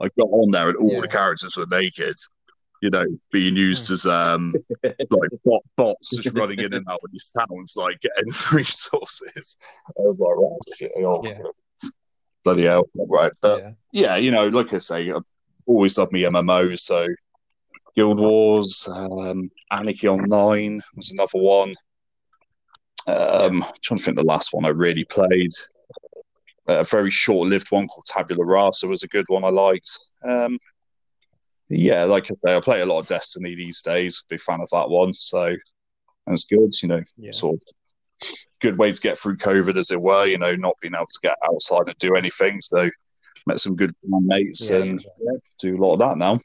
[0.01, 1.01] I got on there and all Yeah.
[1.03, 2.15] the characters were naked,
[2.81, 7.11] you know, being used as um like bot, bots just running in and out of
[7.11, 9.57] these towns, like getting resources.
[9.89, 11.91] I was like, shit, oh, Yeah.
[12.45, 13.33] bloody hell, right?
[13.41, 13.71] But yeah.
[13.93, 15.23] yeah, you know, like I say, I've
[15.67, 16.81] always loved me MMOs.
[16.81, 17.07] So
[17.97, 21.75] Guild Wars, um, Anarchy Online was another one.
[23.07, 25.51] Um, trying to think the last one I really played.
[26.67, 29.91] A very short-lived one called Tabula Rasa was a good one I liked.
[30.23, 30.59] Um,
[31.69, 34.25] yeah, like I say, I play a lot of Destiny these days.
[34.29, 35.55] Big fan of that one, so
[36.27, 36.73] that's good.
[36.83, 37.31] You know, Yeah.
[37.33, 38.29] sort of
[38.61, 40.27] good way to get through COVID, as it were.
[40.27, 42.61] You know, not being able to get outside and do anything.
[42.61, 42.89] So
[43.47, 45.33] met some good mates Yeah, and yeah.
[45.59, 46.41] do a lot of that now.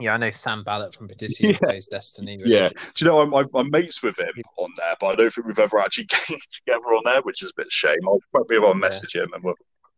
[0.00, 1.58] Yeah, I know Sam Ballett from Perdisium Yeah.
[1.58, 2.38] plays Destiny.
[2.44, 2.68] Yeah.
[2.68, 5.46] Do you know I'm, I'm, I'm mates with him on there, but I don't think
[5.46, 7.98] we've ever actually gamed together on there, which is a bit of shame.
[8.06, 9.54] I'll probably able to message him and we'll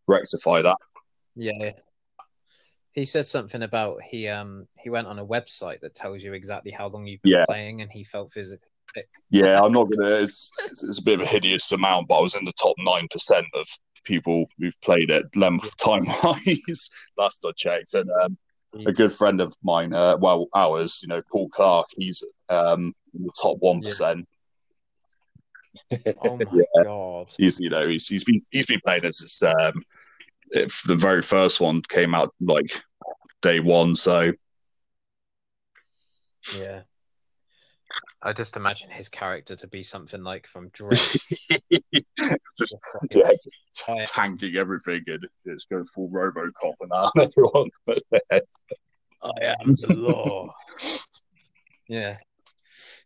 [0.07, 0.77] rectify that.
[1.37, 1.71] Yeah.
[2.92, 6.72] He said something about he um he went on a website that tells you exactly
[6.72, 7.44] how long you've been Yeah.
[7.46, 9.07] playing, and he felt physically sick.
[9.31, 10.11] Yeah, I'm not gonna.
[10.11, 13.07] It's, it's a bit of a hideous amount, but I was in the top nine
[13.11, 13.66] percent of
[14.05, 16.90] people who've played it length time wise.
[17.16, 18.37] Last I checked, and um,
[18.87, 23.24] a good friend of mine, uh, well, ours, you know, Paul Clark, he's um, in
[23.24, 23.83] the top one
[26.22, 26.83] Oh my Yeah.
[26.85, 27.33] god!
[27.37, 29.83] He's you know he's he's been he's been playing as this, um,
[30.50, 32.82] if the very first one came out like
[33.42, 34.32] day one, so
[36.54, 36.82] Yeah.
[38.22, 40.98] I just imagine his character to be something like from Drake.
[42.58, 42.76] just
[43.10, 47.70] yeah, just t- tanking everything and just going full RoboCop and that everyone.
[49.22, 50.50] I am the law.
[51.88, 52.14] Yeah.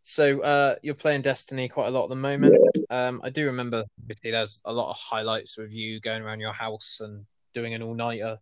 [0.02, 2.54] So uh, you're playing Destiny quite a lot at the moment.
[2.90, 3.84] Um, I do remember
[4.22, 7.24] there's a lot of highlights with you going around your house and
[7.54, 8.38] doing an all nighter,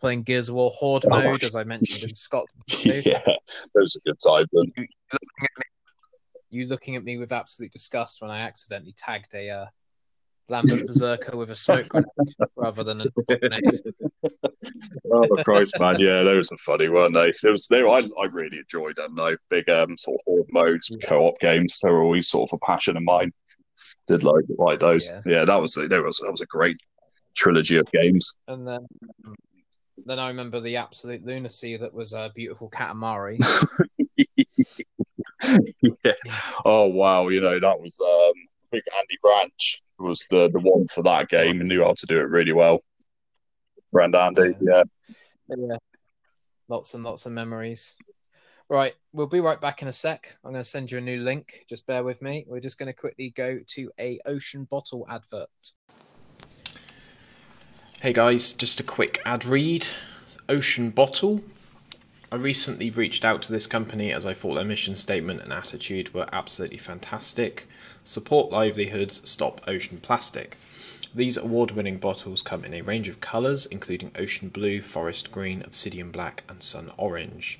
[0.00, 2.62] playing Gears of War Horde Oh, mode, as I mentioned in Scotland.
[2.84, 3.38] yeah, that
[3.74, 4.46] was a good time.
[4.52, 4.72] Then.
[4.76, 5.64] You looking at me,
[6.50, 9.66] you looking at me with absolute disgust when I accidentally tagged a uh,
[10.50, 12.06] Lambent Berserker with a smoke grenade
[12.56, 13.82] rather than a grenade.
[15.10, 15.96] Oh Christ, man!
[15.98, 17.32] Yeah, those are funny, weren't they?
[17.42, 17.88] There was there.
[17.88, 19.14] I, I really enjoyed them.
[19.16, 19.36] though.
[19.48, 21.08] big um sort of horde modes, Yeah.
[21.08, 21.78] co-op games.
[21.82, 23.32] They were always sort of a passion of mine.
[24.06, 25.10] Did like like those.
[25.26, 25.38] Yeah.
[25.38, 26.76] Yeah, that was there was that was a great
[27.38, 28.34] trilogy of games.
[28.48, 28.86] And then,
[30.04, 33.38] then I remember the absolute lunacy that was uh, beautiful Katamari.
[36.04, 36.12] yeah.
[36.64, 38.32] Oh wow, you know that was um
[38.64, 42.06] I think Andy Branch was the the one for that game and knew how to
[42.06, 42.82] do it really well.
[43.90, 44.82] Friend Andy, yeah.
[45.48, 45.76] yeah,
[46.68, 47.96] lots and lots of memories.
[48.70, 50.36] Right, we'll be right back in a sec.
[50.44, 51.64] I'm going to send you a new link.
[51.70, 52.44] Just bear with me.
[52.46, 55.48] We're just going to quickly go to a ocean bottle advert.
[58.00, 59.84] Hey guys, just a quick ad read.
[60.48, 61.42] Ocean Bottle.
[62.30, 66.14] I recently reached out to this company as I thought their mission statement and attitude
[66.14, 67.66] were absolutely fantastic.
[68.04, 70.56] Support livelihoods, stop ocean plastic.
[71.12, 75.62] These award winning bottles come in a range of colours, including ocean blue, forest green,
[75.62, 77.58] obsidian black, and sun orange.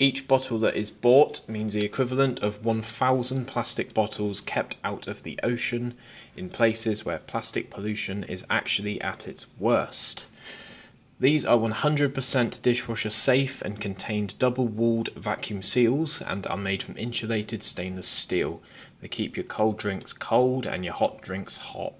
[0.00, 5.24] Each bottle that is bought means the equivalent of 1,000 plastic bottles kept out of
[5.24, 5.94] the ocean
[6.36, 10.26] in places where plastic pollution is actually at its worst.
[11.18, 16.96] These are 100% dishwasher safe and contained double walled vacuum seals and are made from
[16.96, 18.62] insulated stainless steel.
[19.00, 21.94] They keep your cold drinks cold and your hot drinks hot.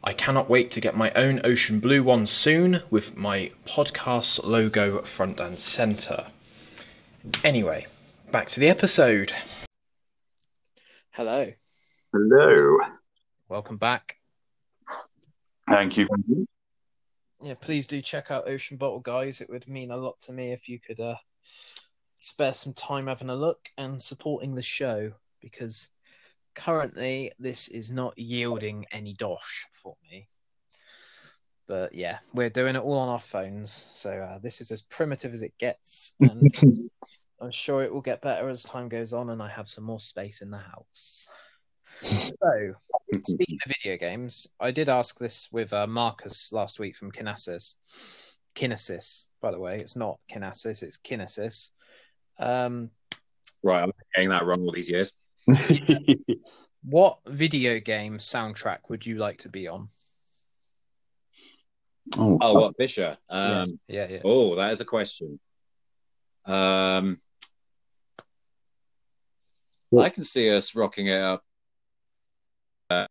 [0.05, 5.01] I cannot wait to get my own ocean blue one soon with my podcast logo
[5.01, 6.27] front and centre.
[7.43, 7.87] Anyway,
[8.31, 9.33] back to the episode.
[11.13, 11.53] Hello,
[12.13, 12.79] Hello.
[13.49, 14.19] welcome back.
[15.69, 16.09] Thank you.
[17.43, 19.41] Yeah, please do check out Ocean Bottle, guys.
[19.41, 21.17] It would mean a lot to me if you could uh,
[22.21, 25.91] spare some time having a look and supporting the show because
[26.55, 30.29] currently this is not yielding any dosh for me.
[31.67, 35.33] But yeah, we're doing it all on our phones, so uh, this is as primitive
[35.33, 36.43] as it gets, and
[37.41, 40.01] I'm sure it will get better as time goes on, and I have some more
[40.01, 41.29] space in the house.
[42.01, 42.75] So,
[43.25, 48.37] speaking of video games, I did ask this with uh, Marcus last week from Kinesis.
[48.55, 51.71] Kinesis, by the way, it's not Kinesis, it's Kinesis.
[52.39, 52.91] Um,
[53.63, 55.13] Right, I'm getting that wrong all these years.
[56.83, 59.87] what video game soundtrack would you like to be on?
[62.19, 63.17] oh, Oh, what Fisher?
[63.31, 64.19] Um, yeah, yeah.
[64.25, 65.39] Oh, that is a question.
[66.45, 67.21] Um,
[69.97, 71.45] I can see us rocking it up.
[72.91, 73.07] Uh,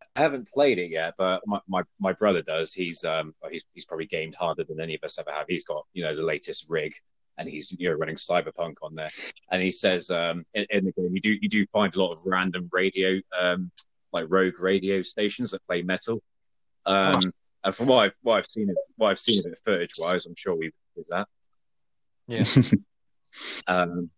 [0.15, 2.73] haven't played it yet, but my, my, my brother does.
[2.73, 5.45] He's um well, he's, he's probably gamed harder than any of us ever have.
[5.47, 6.93] He's got you know the latest rig,
[7.37, 9.09] and he's you know running Cyberpunk on there.
[9.51, 12.11] And he says um in, in the game you do you do find a lot
[12.11, 13.71] of random radio um
[14.11, 16.21] like rogue radio stations that play metal.
[16.85, 17.31] Um,
[17.63, 20.25] and from what I've what I've seen of what I've seen of it footage wise,
[20.25, 21.27] I'm sure we did that.
[22.27, 22.45] Yeah.
[23.65, 24.09] Um,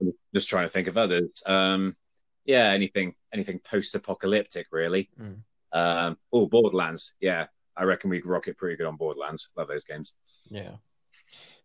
[0.00, 1.42] I'm just trying to think of others.
[1.46, 1.96] Um,
[2.44, 5.10] yeah, anything anything post apocalyptic really.
[5.20, 5.38] Mm.
[5.72, 7.14] Um, oh, Borderlands.
[7.20, 9.50] Yeah, I reckon we could rock it pretty good on Borderlands.
[9.56, 10.14] Love those games.
[10.50, 10.72] Yeah.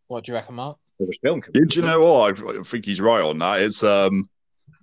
[0.07, 0.77] What do you reckon, Mark?
[0.99, 1.43] There's a film.
[1.53, 2.41] Do you know what?
[2.41, 3.61] I, I think he's right on that.
[3.61, 4.29] It's um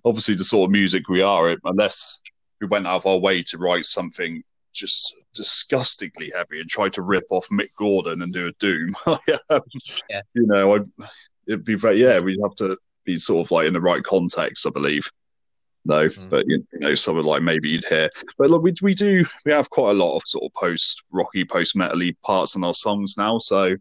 [0.04, 2.20] obviously the sort of music we are, unless
[2.61, 7.02] we went out of our way to write something just disgustingly heavy and try to
[7.02, 8.94] rip off Mick Gordon and do a Doom.
[10.11, 10.20] Yeah.
[10.35, 11.04] You know, I,
[11.46, 12.20] it'd be very yeah.
[12.20, 15.09] We'd have to be sort of like in the right context, I believe.
[15.87, 16.31] No, Mm.
[16.31, 18.09] but you know, something like maybe you'd hear.
[18.38, 21.44] But look, we we do we have quite a lot of sort of post rocky,
[21.44, 23.38] post metally parts in our songs now.
[23.38, 23.77] So,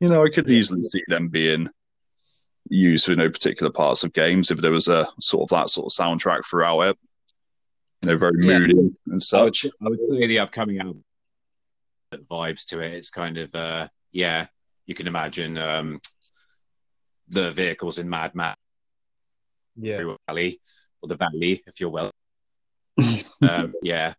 [0.00, 1.68] you know, I could easily see them being
[2.68, 5.70] used for you know particular parts of games if there was a sort of that
[5.70, 6.98] sort of soundtrack throughout it.
[8.02, 8.58] You know, very Yeah.
[8.58, 9.66] moody and I would, such.
[9.66, 11.04] I would say the upcoming album
[12.12, 12.92] vibes to it.
[12.94, 14.48] It's kind of uh, yeah.
[14.86, 16.00] You can imagine um,
[17.28, 18.58] the vehicles in Mad Max
[19.76, 20.16] Yeah.
[20.26, 20.58] Valley
[21.02, 22.10] or the Valley, if you're well.
[23.48, 24.14] um, yeah,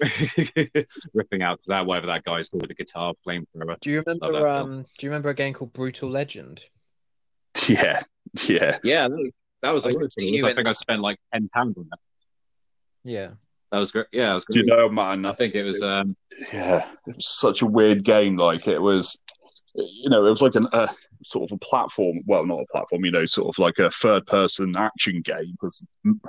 [1.14, 3.78] ripping out that whatever that guy's called with the guitar flamethrower.
[3.80, 4.46] Do you remember?
[4.46, 6.64] Um, do you remember a game called Brutal Legend?
[7.68, 8.02] Yeah,
[8.46, 8.76] yeah.
[8.84, 9.30] Yeah, that was,
[9.62, 10.34] that was I the can worst see thing.
[10.34, 11.98] you I in think I spent like ten pounds on that.
[13.02, 13.30] Yeah.
[13.72, 14.06] That was great.
[14.12, 14.66] Yeah, that was Do great.
[14.66, 15.24] you know, man?
[15.24, 15.82] I think it was.
[15.82, 16.14] Um,
[16.52, 18.36] yeah, it was such a weird game.
[18.36, 19.18] Like it was,
[19.74, 20.92] you know, it was like an uh,
[21.24, 22.18] sort of a platform.
[22.26, 25.74] Well, not a platform, you know, sort of like a third-person action game of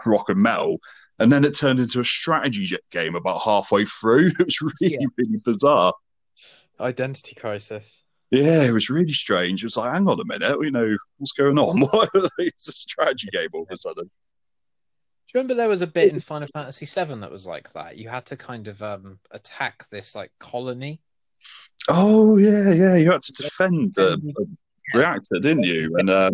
[0.05, 0.79] rock and metal,
[1.19, 4.31] and then it turned into a strategy game about halfway through.
[4.39, 5.07] It was really, Yeah.
[5.17, 5.93] really bizarre.
[6.79, 8.03] Identity Crisis.
[8.29, 9.63] Yeah, it was really strange.
[9.63, 11.79] It was like, hang on a minute, you know, what's going on?
[11.91, 12.07] Why
[12.39, 14.03] it's a strategy game all of a sudden?
[14.03, 14.09] Do
[15.33, 17.97] you remember there was a bit in Final Fantasy VII that was like that?
[17.97, 21.01] You had to kind of um attack this like colony.
[21.89, 22.95] Oh yeah, yeah.
[22.95, 24.17] You had to defend a
[24.93, 25.95] reactor, didn't you?
[25.97, 26.33] And um,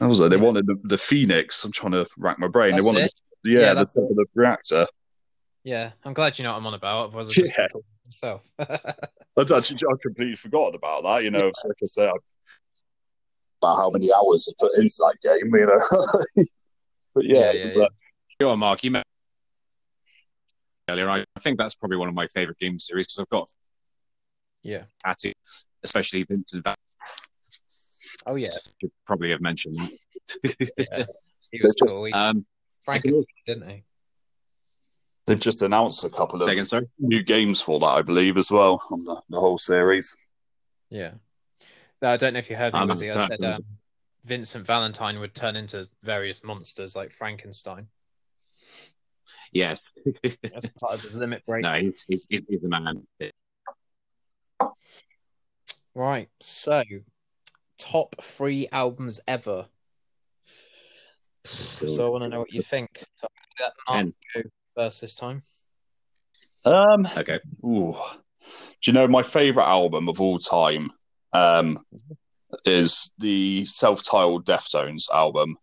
[0.00, 0.30] that was it.
[0.30, 1.64] They wanted the, the Phoenix.
[1.64, 2.72] I'm trying to rack my brain.
[2.72, 3.20] That's they wanted, it?
[3.44, 4.86] The, yeah, Yeah, the top of the reactor.
[5.62, 7.06] Yeah, I'm glad you know what I'm on about.
[7.08, 7.66] Otherwise, I just Yeah.
[8.04, 8.42] myself.
[8.58, 11.24] I'd actually, I completely forgotten about that.
[11.24, 12.10] You know, it's like I said,
[13.62, 15.54] about how many hours I put into that game.
[15.54, 16.44] You know,
[17.14, 17.84] but yeah, Yeah, it yeah, was, yeah.
[17.84, 17.88] uh,
[18.38, 18.84] go on, Mark.
[18.84, 19.04] You met
[20.88, 21.08] earlier.
[21.08, 23.48] I, I think that's probably one of my favorite game series because I've got
[24.62, 24.82] yeah.
[25.02, 25.32] tattoo,
[25.84, 26.64] especially Vincent.
[26.64, 26.74] Van
[28.26, 28.48] Oh yeah.
[28.80, 30.70] should probably have mentioned that.
[30.90, 31.04] yeah.
[31.52, 32.08] He was just- cool.
[32.14, 32.46] Um,
[32.82, 33.84] Frankenstein, didn't he?
[35.26, 38.82] they've just announced a couple of second, new games for that, I believe, as well
[38.90, 40.14] on the, the whole series.
[40.90, 41.12] Yeah.
[42.02, 43.64] No, I don't know if you heard me, Um, I said um,
[44.24, 47.86] Vincent Valentine would turn into various monsters like Frankenstein
[49.52, 49.78] Yes.
[50.24, 51.62] as part of his limit break.
[51.62, 53.06] no, he's, he's, he's he's the man.
[55.94, 56.28] Right.
[56.40, 56.82] So,
[57.78, 59.66] top three albums ever.
[61.44, 63.02] So I want to know what you think.
[63.16, 63.28] So
[63.60, 64.14] let Mark Ten.
[64.34, 65.40] go first this time.
[66.64, 67.38] Um, Okay.
[67.64, 67.94] Ooh.
[68.82, 70.90] Do you know my favorite album of all time?
[71.32, 71.84] Um,
[72.64, 75.56] is the self-titled Deftones album.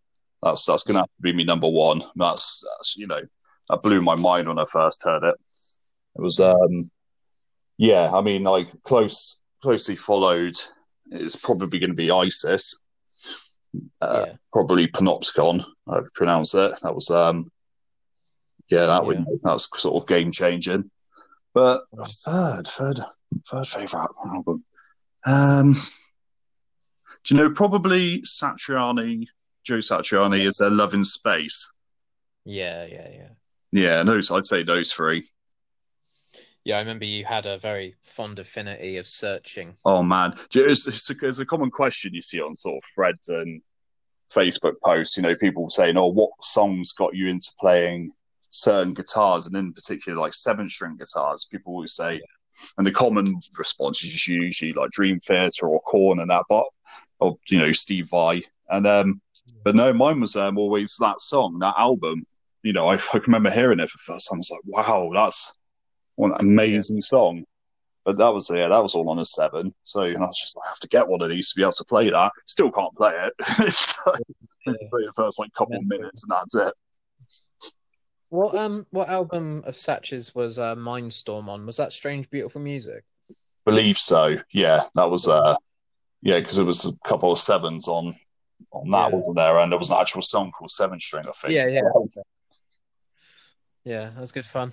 [0.44, 2.04] That's that's gonna have to be me number one.
[2.16, 3.22] That's, that's you know
[3.70, 5.36] that blew my mind when I first heard it.
[6.16, 6.90] It was um,
[7.78, 8.12] yeah.
[8.14, 10.56] I mean, like close closely followed
[11.12, 12.82] is probably going to be ISIS.
[14.02, 14.34] Uh, yeah.
[14.52, 15.64] Probably Panopticon.
[15.88, 16.80] I pronounce it.
[16.82, 17.50] That was um,
[18.70, 18.86] yeah.
[18.86, 20.90] That would that was sort of game changing.
[21.54, 21.84] But
[22.26, 23.00] third, third,
[23.48, 24.64] third favorite album.
[25.26, 25.76] Um,
[27.24, 29.28] do you know probably Satriani,
[29.64, 31.72] Joe Satriani is There Love in Space?
[32.46, 33.28] Yeah, yeah, yeah.
[33.72, 35.30] Yeah, those I'd say those three.
[36.64, 39.74] Yeah, I remember you had a very fond affinity of searching.
[39.84, 43.30] Oh man, it's, it's, a, it's a common question you see on sort of threads
[43.30, 43.62] and
[44.32, 45.18] Facebook posts.
[45.18, 48.12] You know, people saying, "Oh, what songs got you into playing
[48.50, 51.48] certain guitars?" And in particular, like seven-string guitars.
[51.52, 52.22] People always say,
[52.78, 56.66] and the common response is usually like Dream Theater or Korn and that, but
[57.20, 58.44] or you know Steve Vai.
[58.70, 59.22] And um,
[59.64, 62.24] but no, mine was um, always that song, that album.
[62.62, 64.38] You know, I, I remember hearing it for the first time.
[64.38, 65.54] I was like, "Wow, that's
[66.16, 67.46] one amazing song."
[68.04, 69.74] But that was yeah, that was all on a seven.
[69.84, 71.72] So I was just like, I have to get one of these to be able
[71.74, 72.32] to play that.
[72.48, 73.34] Still can't play it.
[73.60, 74.22] it's like,
[74.68, 76.74] I can play the first like couple of minutes and that's it.
[78.30, 81.66] What um what album of Satch's was uh, Mindstorm on?
[81.66, 83.04] Was that Strange Beautiful Music?
[83.66, 84.38] Believe so.
[84.52, 85.56] Yeah, that was uh,
[86.24, 88.16] yeah, because it was a couple of sevens on
[88.72, 89.18] on that, Yeah.
[89.18, 89.60] wasn't there?
[89.60, 91.54] And there was an actual song called Seven String, I think.
[91.54, 91.82] Yeah, yeah.
[93.84, 94.72] Yeah, that was good fun.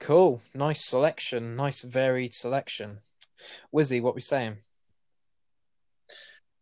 [0.00, 0.40] Cool.
[0.54, 1.56] Nice selection.
[1.56, 2.98] Nice varied selection.
[3.74, 4.56] Wizzy, what we saying?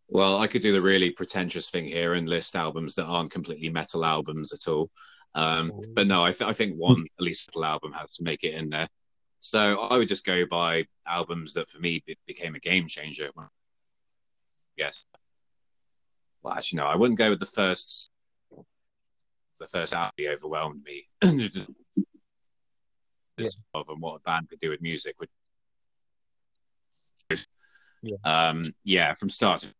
[0.08, 3.70] Well, I could do the really pretentious thing here and list albums that aren't completely
[3.70, 4.90] metal albums at all.
[5.34, 8.44] Um, but no, I, th- I think one at least metal album has to make
[8.44, 8.88] it in there.
[9.40, 13.30] So I would just go by albums that for me be- became a game changer.
[14.76, 15.06] Yes.
[16.42, 18.10] Well, actually, no, I wouldn't go with the first.
[19.58, 21.08] The first album overwhelmed me.
[23.42, 25.28] This of and what a band could do with music would.
[28.02, 28.16] Yeah.
[28.24, 29.72] Um, yeah, from start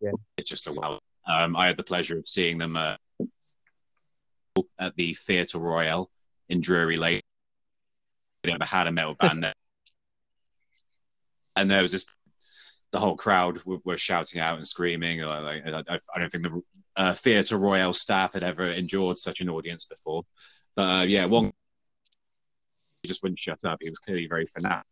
[0.00, 0.10] Yeah.
[0.36, 0.98] it's just a well.
[1.26, 2.96] Um, I had the pleasure of seeing them uh,
[4.78, 6.10] at the Theatre Royal
[6.48, 7.20] in Drury Lane.
[8.42, 9.54] They never had a metal band there,
[11.56, 12.04] and there was this.
[12.92, 15.20] The whole crowd were, were shouting out and screaming.
[15.20, 16.62] Like, I, I don't think the
[16.94, 20.22] uh, Theatre Royal staff had ever endured such an audience before.
[20.76, 21.52] But uh, yeah, one
[23.04, 23.78] he just wouldn't shut up.
[23.82, 24.86] He was clearly very fanatic.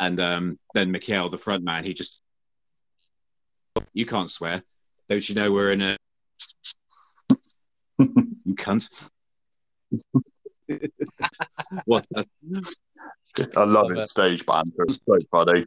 [0.00, 2.22] And um, then Mikael, the front man, he just,
[3.92, 4.62] you can't swear.
[5.10, 5.96] Don't you know we're in a
[7.98, 9.10] you cunt.
[11.84, 12.06] what?
[12.16, 12.24] A,
[13.56, 13.98] I love Love it.
[13.98, 14.04] it.
[14.04, 14.84] Stage banter.
[14.84, 15.66] It's so funny.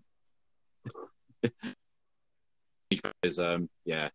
[3.24, 4.10] is um yeah.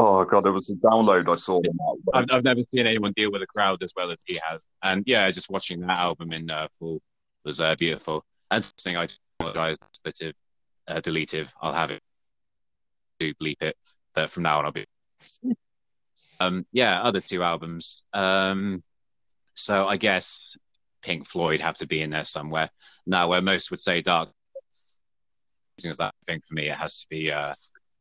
[0.00, 1.56] Oh god, there was a download I saw.
[1.56, 1.98] on that.
[2.14, 5.02] I've, I've never seen anyone deal with a crowd as well as he has, and
[5.06, 7.02] yeah, just watching that album in uh, full
[7.44, 8.24] was uh, beautiful.
[8.50, 9.08] And something I
[9.40, 10.34] apologize, expletive,
[10.86, 11.52] uh, deletive.
[11.60, 12.00] I'll have it
[13.18, 13.76] to bleep it,
[14.14, 14.86] but from now on I'll be.
[16.40, 18.00] Um, yeah, other two albums.
[18.12, 18.84] Um,
[19.54, 20.38] so I guess
[21.02, 22.68] Pink Floyd have to be in there somewhere.
[23.06, 24.28] Now, where most would say Dark,
[25.84, 27.54] as that thing for me, it has to be uh,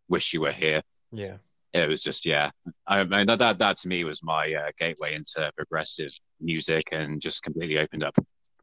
[0.07, 1.37] Wish You Were Here Yeah.
[1.74, 2.49] It was just yeah.
[2.88, 6.11] I mean that that, that to me was my uh, gateway into progressive
[6.41, 8.15] music and just completely opened up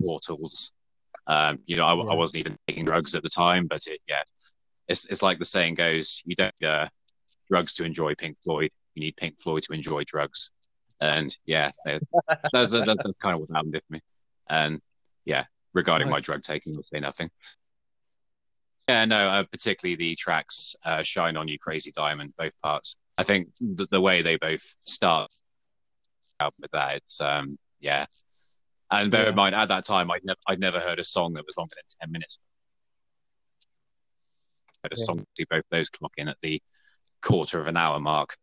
[0.02, 0.72] portals
[1.28, 2.10] um you know I, Yeah.
[2.10, 4.22] I wasn't even taking drugs at the time but it yeah
[4.88, 6.88] it's it's like the saying goes you don't need uh,
[7.50, 8.70] drugs to enjoy pink floyd.
[8.94, 10.50] You need pink floyd to enjoy drugs.
[11.00, 14.00] And yeah that, that, that, that- that's kind of what happened with me.
[14.48, 14.80] And
[15.24, 15.44] yeah
[15.74, 17.28] regarding my drug taking i'll say nothing
[18.88, 22.96] yeah, no, uh, particularly the tracks uh, "Shine on You," "Crazy Diamond," both parts.
[23.16, 25.32] I think the, the way they both start
[26.40, 28.06] out with that, it's um, yeah.
[28.90, 31.46] And bear in mind, at that time, I'd, never I'd never heard a song that
[31.46, 32.38] was longer than ten minutes.
[34.82, 35.04] Heard a Yeah.
[35.04, 35.20] song
[35.50, 36.60] both those clock in at the
[37.22, 38.36] quarter of an hour mark.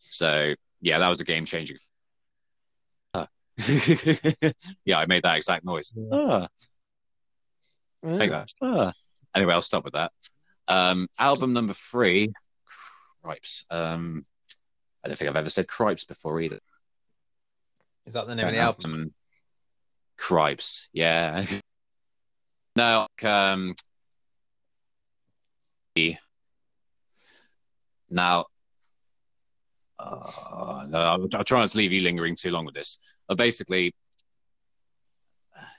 [0.00, 1.76] So yeah, that was a game changer.
[3.14, 3.28] Ah.
[4.84, 5.92] yeah, I made that exact noise.
[5.94, 6.08] Yeah.
[6.12, 6.48] Ah.
[8.18, 8.52] Take that.
[8.60, 8.92] Ah.
[9.34, 10.12] Anyway, I'll stop with that.
[10.68, 12.32] Um, album number three,
[13.22, 13.64] Cripes.
[13.70, 14.24] Um,
[15.04, 16.60] I don't think I've ever said Cripes before either.
[18.06, 18.94] Is that the name of the album?
[18.94, 19.14] Um,
[20.16, 21.44] Cripes, yeah.
[22.76, 23.74] no, um,
[28.10, 28.46] now,
[29.98, 32.98] uh, no, I'll, I'll try not to leave you lingering too long with this.
[33.28, 33.94] But basically,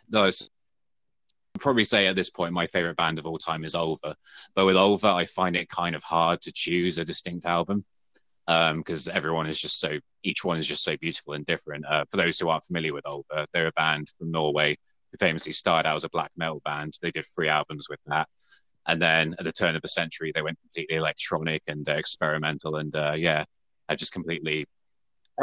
[0.10, 0.50] no, it's-
[1.60, 4.16] probably say at this point my favorite band of all time is Ulver.
[4.56, 7.86] But with Ulver, I find it kind of hard to choose a distinct album
[8.48, 11.86] because everyone is just so each one is just so beautiful and different.
[11.86, 14.78] Uh, for those who aren't familiar with Ulver, they're a band from Norway
[15.12, 16.94] who famously started out as a black metal band.
[17.02, 18.28] They did three albums with that.
[18.88, 22.76] And then at the turn of the century, they went completely electronic and uh, experimental,
[22.76, 23.46] and uh, yeah,
[23.90, 24.68] had just completely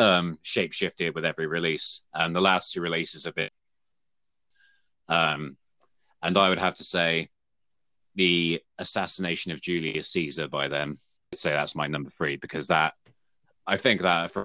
[0.01, 2.05] um, shape shifted with every release.
[2.15, 3.49] And the last two releases have been,
[5.09, 5.57] um,
[6.23, 7.29] and I would have to say,
[8.15, 10.99] the assassination of Julius Caesar by them.
[11.33, 12.95] I'd say that's my number three because that
[13.67, 14.45] I think that for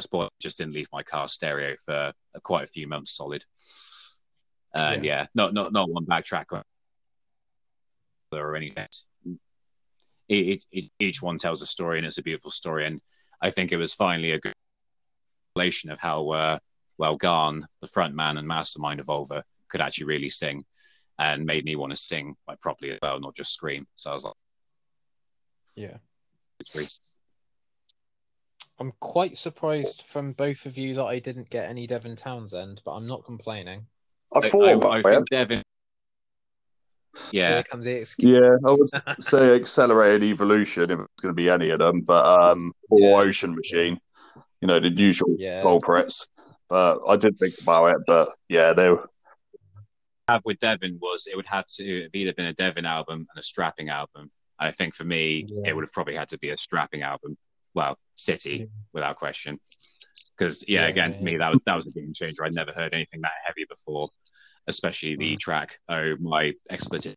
[0.00, 3.44] sport just didn't leave my car stereo for quite a few months solid.
[4.74, 6.62] And yeah, not not not one backtrack or-
[8.32, 8.86] or anything.
[10.28, 12.86] It, it, it, each one tells a story, and it's a beautiful story.
[12.86, 13.00] And
[13.40, 14.52] I think it was finally a good
[15.56, 16.58] relation of how uh,
[16.98, 20.64] well Garm, the front man and mastermind of Ulver, could actually really sing,
[21.18, 23.86] and made me want to sing like properly as well, not just scream.
[23.96, 24.34] So I was like,
[25.76, 25.98] Yeah.
[28.80, 32.92] I'm quite surprised from both of you that I didn't get any Devin Townsend, but
[32.92, 33.86] I'm not complaining.
[34.34, 35.04] I thought I, about I it.
[35.04, 35.62] think Devin.
[37.32, 38.32] Yeah, Here comes the excuse.
[38.32, 42.24] Yeah, I would say accelerated evolution if it's going to be any of them, but
[42.24, 43.28] um, or Yeah.
[43.28, 43.98] Ocean Machine,
[44.60, 45.62] you know, the usual Yeah.
[45.62, 46.26] culprits.
[46.68, 49.08] But I did think about it, but yeah, they were.
[50.28, 53.38] Have with Devin was it would have to have either been a Devin album and
[53.38, 54.30] a strapping album.
[54.60, 55.70] And I think for me, Yeah.
[55.70, 57.36] it would have probably had to be a strapping album.
[57.74, 58.64] Well, City, Yeah.
[58.92, 59.58] without question.
[60.36, 62.44] Because yeah, Yeah, again, for me that was that was a game changer.
[62.44, 64.08] I'd never heard anything that heavy before,
[64.66, 65.40] especially the Mm.
[65.40, 67.16] track "Oh My Expletive."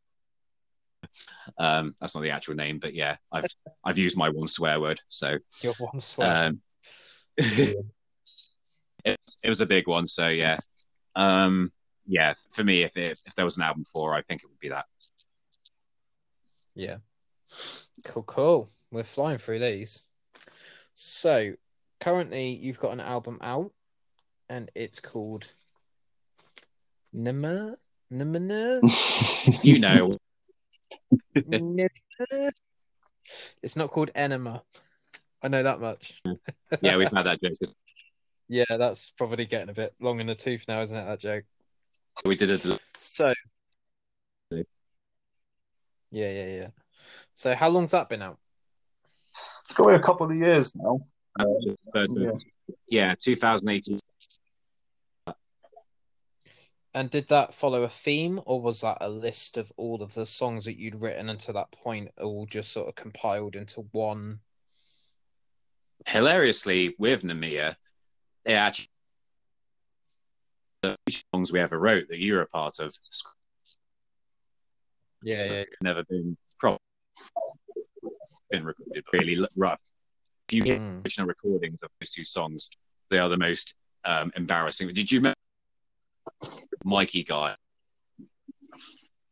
[1.57, 3.45] Um, that's not the actual name, but yeah, I've
[3.83, 6.47] I've used my one swear word, so Your one swear.
[6.47, 6.61] um,
[7.37, 7.75] it,
[9.43, 10.05] it was a big one.
[10.07, 10.57] So yeah,
[11.15, 11.71] um,
[12.11, 12.33] yeah.
[12.49, 14.69] For me, if it, if there was an album for, I think it would be
[14.69, 14.85] that.
[16.75, 16.97] Yeah.
[18.03, 18.69] Cool, cool.
[18.91, 20.09] We're flying through these.
[20.93, 21.53] So,
[22.01, 23.71] currently, you've got an album out,
[24.49, 25.51] and it's called
[27.15, 27.75] Nema?
[28.11, 28.81] Nemana?
[29.63, 30.09] You know,
[31.35, 31.89] Nemana?
[33.63, 34.63] It's not called Enema.
[35.41, 36.21] I know that much.
[36.81, 37.53] yeah, we've had that joke.
[38.53, 41.05] Yeah, that's probably getting a bit long in the tooth now, isn't it?
[41.05, 41.45] That joke.
[42.25, 42.79] We did it.
[42.95, 43.33] So,
[44.51, 44.61] yeah,
[46.11, 46.67] yeah, yeah.
[47.33, 48.37] So, how long's that been out?
[49.31, 51.05] It's got to be a couple of years now.
[51.39, 51.45] Uh,
[51.93, 52.31] but, Yeah.
[52.87, 53.99] yeah, 2018.
[56.93, 60.25] And did that follow a theme, or was that a list of all of the
[60.25, 64.41] songs that you'd written until that point, all just sort of compiled into one?
[66.07, 67.75] hilariously, with Namia,
[68.43, 68.89] they actually
[70.81, 70.97] the
[71.33, 72.93] songs we ever wrote that you were a part of
[75.21, 75.63] Yeah, yeah.
[75.81, 76.37] never been
[78.49, 79.79] been recorded really rough.
[80.49, 81.05] If you hear Mm.
[81.05, 82.69] original recordings of those two songs,
[83.09, 84.89] they are the most um, embarrassing.
[84.89, 85.37] Did you remember
[86.83, 87.55] Mikey guy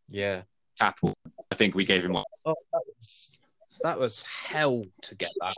[0.08, 0.44] Yeah.
[0.80, 1.14] Apple?
[1.52, 2.24] I think we gave him one.
[2.46, 3.40] Oh, that was
[3.84, 5.56] that was hell to get that.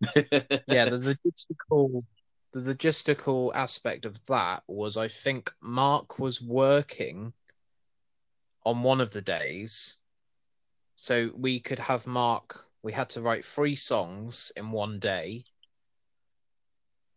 [0.66, 2.02] yeah, the logistical
[2.54, 7.32] the logistical aspect of that was I think Mark was working
[8.64, 9.98] on one of the days.
[10.96, 15.44] So we could have Mark we had to write three songs in one day.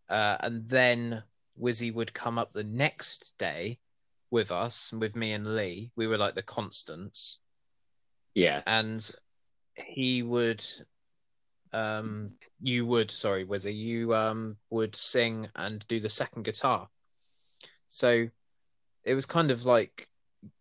[0.10, 1.24] Uh, and then
[1.62, 3.80] Wizzy would come up the next day
[4.32, 5.92] with us, with me and Lee.
[5.98, 7.42] We were like the constants
[8.38, 9.10] yeah, and
[9.74, 10.64] he would
[11.74, 12.30] um
[12.62, 16.88] you would sorry Wizzy, you um would sing and do the second guitar.
[17.88, 18.30] So
[19.04, 20.08] it was kind of like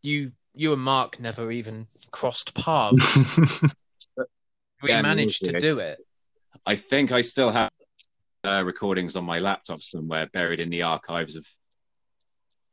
[0.03, 3.73] you you and mark never even crossed paths.
[4.83, 5.99] We Yeah, managed to do it.
[6.67, 7.71] I think I still have
[8.45, 11.47] uh, recordings on my laptop somewhere buried in the archives of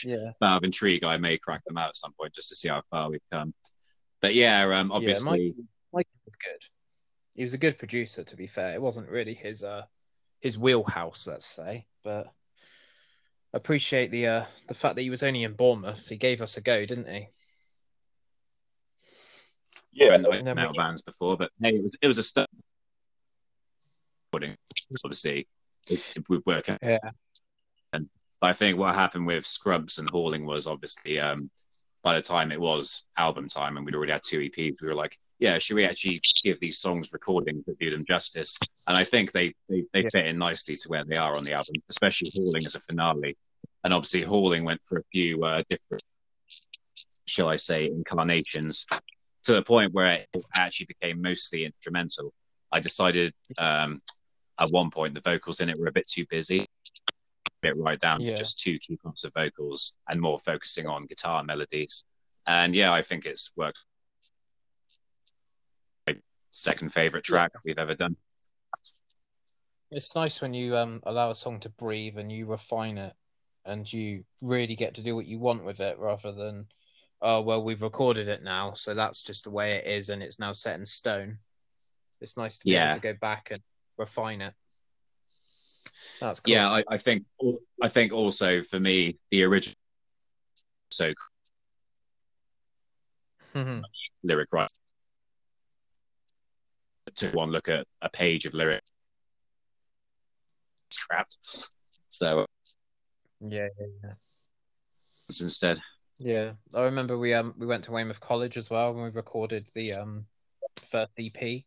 [0.06, 0.32] yeah.
[0.42, 1.04] Out of intrigue.
[1.06, 3.54] I may crack them out at some point just to see how far we've come.
[4.22, 5.56] But yeah, um, yeah obviously, mike,
[5.94, 6.73] mike was good
[7.36, 9.84] he was a good producer to be fair it wasn't really his uh
[10.42, 12.28] his wheelhouse let's say but
[13.54, 16.62] appreciate the uh the fact that he was only in bournemouth he gave us a
[16.62, 17.28] go didn't he
[19.94, 20.24] Yeah, and
[20.56, 22.50] metal bands before, but hey, it was, it was a start.
[24.28, 24.58] Recording,
[25.06, 25.48] obviously,
[25.88, 26.80] it, it would work out.
[26.82, 26.98] Yeah.
[27.94, 28.10] And
[28.42, 31.52] I think what happened with Scrubs and Hauling was obviously um,
[32.02, 34.96] by the time it was album time and we'd already had two EPs, we were
[34.96, 38.58] like, yeah, should we actually give these songs recordings that do them justice?
[38.88, 40.10] And I think they they, they Yeah.
[40.14, 43.36] fit in nicely to where they are on the album, especially Hauling as a finale.
[43.84, 46.02] And obviously, Hauling went for a few uh, different,
[47.26, 48.86] shall I say, incarnations
[49.44, 52.34] to the point where it actually became mostly instrumental.
[52.72, 54.02] I decided um,
[54.62, 56.66] at one point the vocals in it were a bit too busy,
[57.62, 58.32] bit right down Yeah.
[58.32, 62.06] to just two key parts of vocals and more focusing on guitar melodies.
[62.48, 63.84] And yeah, I think it's worked.
[66.56, 68.16] Second favorite track we've ever done.
[69.90, 73.14] It's nice when you um allow a song to breathe and you refine it
[73.66, 76.68] and you really get to do what you want with it rather than
[77.24, 80.38] oh well we've recorded it now so that's just the way it is and it's
[80.40, 81.38] now set in stone.
[82.22, 82.84] It's nice to be Yeah.
[82.86, 83.62] able to go back and
[83.98, 84.54] refine it.
[86.22, 86.54] That's cool.
[86.54, 87.26] Yeah, I, I think
[87.82, 89.76] I think also for me the original
[90.90, 91.12] so
[94.24, 94.70] lyric right
[97.16, 98.98] took one look at a page of lyrics.
[100.90, 101.38] Scrapped
[102.10, 102.46] so
[103.42, 104.10] yeah, yeah, yeah.
[105.42, 105.78] instead.
[106.20, 109.68] Yeah, I remember we um we went to Weymouth College as well when we recorded
[109.74, 110.26] the um
[110.78, 111.64] first EP.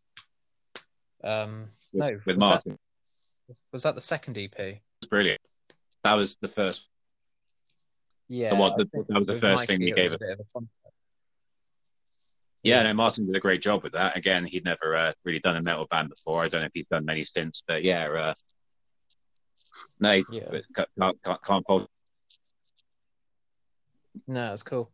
[1.24, 2.78] Um, no, with was Martin.
[3.48, 4.78] that, was that the second EP?
[5.10, 5.40] brilliant.
[6.04, 6.88] That was the first.
[8.28, 10.20] Yeah, what I the- that was the first thing Mikey, it gave was a us.
[10.20, 10.94] bit of a concept.
[12.66, 15.56] Yeah no Martin did a great job with that again he'd never uh, really done
[15.56, 18.34] a metal band before I don't know if he's done many since but yeah uh,
[20.00, 20.60] no Yeah.
[20.74, 21.88] can't, can't, can't, can't
[24.26, 24.90] No, it's cool.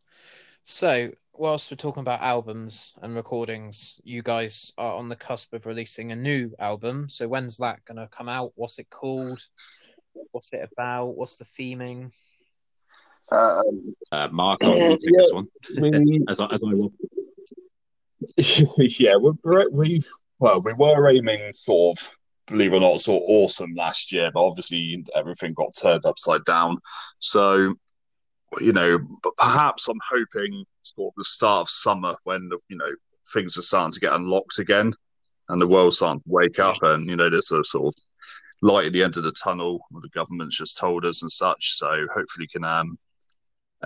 [0.65, 5.67] So, whilst we're talking about albums and recordings, you guys are on the cusp of
[5.67, 7.09] releasing a new album.
[7.09, 8.53] So, when's that going to come out?
[8.55, 9.41] What's it called?
[10.33, 11.17] What's it about?
[11.17, 12.13] What's the theming?
[13.31, 13.63] Uh,
[14.11, 15.17] uh, Mark I'll take Yeah.
[15.17, 15.49] this one
[15.81, 16.93] we, as, I- as I will
[18.37, 19.33] yeah, we,
[19.71, 20.03] we
[20.39, 22.11] well, we were aiming sort of,
[22.49, 26.45] believe it or not, sort of awesome last year, but obviously everything got turned upside
[26.45, 26.79] down.
[27.21, 27.75] So,
[28.61, 32.91] you know, but perhaps I'm hoping sort of the start of summer when you know
[33.33, 34.93] things are starting to get unlocked again,
[35.49, 38.03] and the world's starting to wake up, and you know, there's a sort of
[38.63, 39.81] light at the end of the tunnel.
[39.93, 41.75] The government's just told us and such.
[41.75, 42.99] So hopefully, can um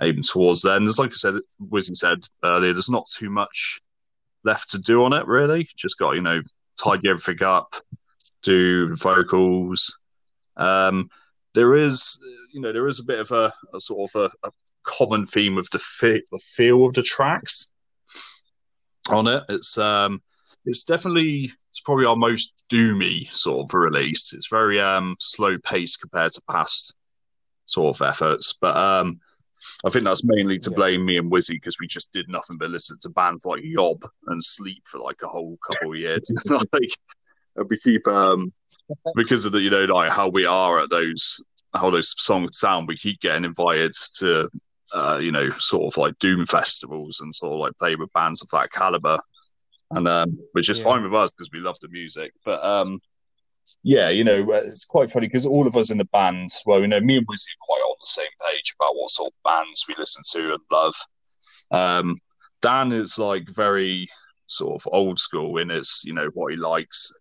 [0.01, 0.83] aim towards then.
[0.83, 3.79] There's like I said, Wizzy said earlier, there's not too much
[4.47, 5.69] left to do on it really.
[5.75, 6.41] Just got you know
[6.81, 7.75] tidy everything up,
[8.41, 9.99] do vocals.
[10.55, 11.09] Um,
[11.53, 12.19] there is
[12.53, 14.51] you know there is a bit of a, a sort of a, a
[14.83, 17.67] common theme of the, fe- the feel of the tracks
[19.09, 19.43] on it.
[19.49, 20.21] It's um
[20.65, 24.33] it's definitely it's probably our most doomy sort of release.
[24.33, 26.95] It's very um slow paced compared to past
[27.65, 29.19] sort of efforts, but um
[29.85, 30.75] I think that's mainly to Yeah.
[30.75, 34.07] blame me and Wizzy because we just did nothing but listen to bands like Yob
[34.27, 36.29] and Sleep for like a whole couple of years.
[36.45, 38.51] like, we keep um
[39.15, 41.41] because of the you know like how we are at those
[41.73, 44.49] how those songs sound, we keep getting invited to
[44.95, 48.41] uh, you know sort of like doom festivals and sort of like play with bands
[48.41, 49.19] of that caliber,
[49.91, 50.85] and um, which is Yeah.
[50.85, 52.31] fine with us because we love the music.
[52.45, 52.99] But um,
[53.83, 56.87] yeah, you know it's quite funny because all of us in the band, well, you
[56.87, 59.85] know, me and Wizzy are quite on the same page about what sort of bands
[59.87, 60.95] we listen to and love.
[61.71, 62.17] Um,
[62.61, 64.07] Dan is like very
[64.47, 67.11] sort of old school in his, you know, what he likes.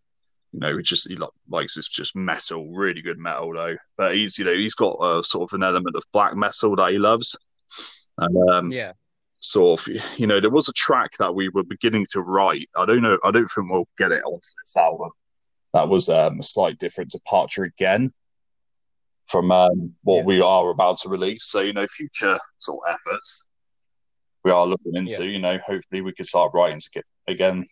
[0.52, 3.76] You know, he just he li- likes his just metal, really good metal though.
[3.96, 6.92] But he's, you know, he's got a sort of an element of black metal that
[6.92, 7.36] he loves.
[8.18, 8.92] And um, Yeah.
[9.40, 12.68] sort of, you know, there was a track that we were beginning to write.
[12.76, 15.10] I don't know, I don't think we'll get it onto this album.
[15.76, 18.10] That was um, a slight different departure again
[19.26, 20.24] from um, what Yeah.
[20.24, 21.44] we are about to release.
[21.44, 23.44] So, you know, future sort of efforts
[24.42, 25.30] we are looking into, Yeah.
[25.32, 27.66] you know, hopefully we can start writing to get again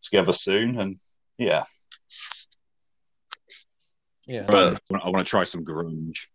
[0.00, 0.78] together soon.
[0.78, 1.00] And
[1.36, 1.64] yeah,
[4.28, 4.44] Yeah.
[4.46, 6.28] But- I want to try some grunge.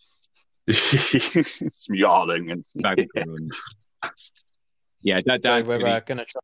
[1.71, 3.55] some yarling and Back grunge.
[5.01, 5.39] Yeah, Dan.
[5.41, 6.41] So Dan we're uh, gonna try.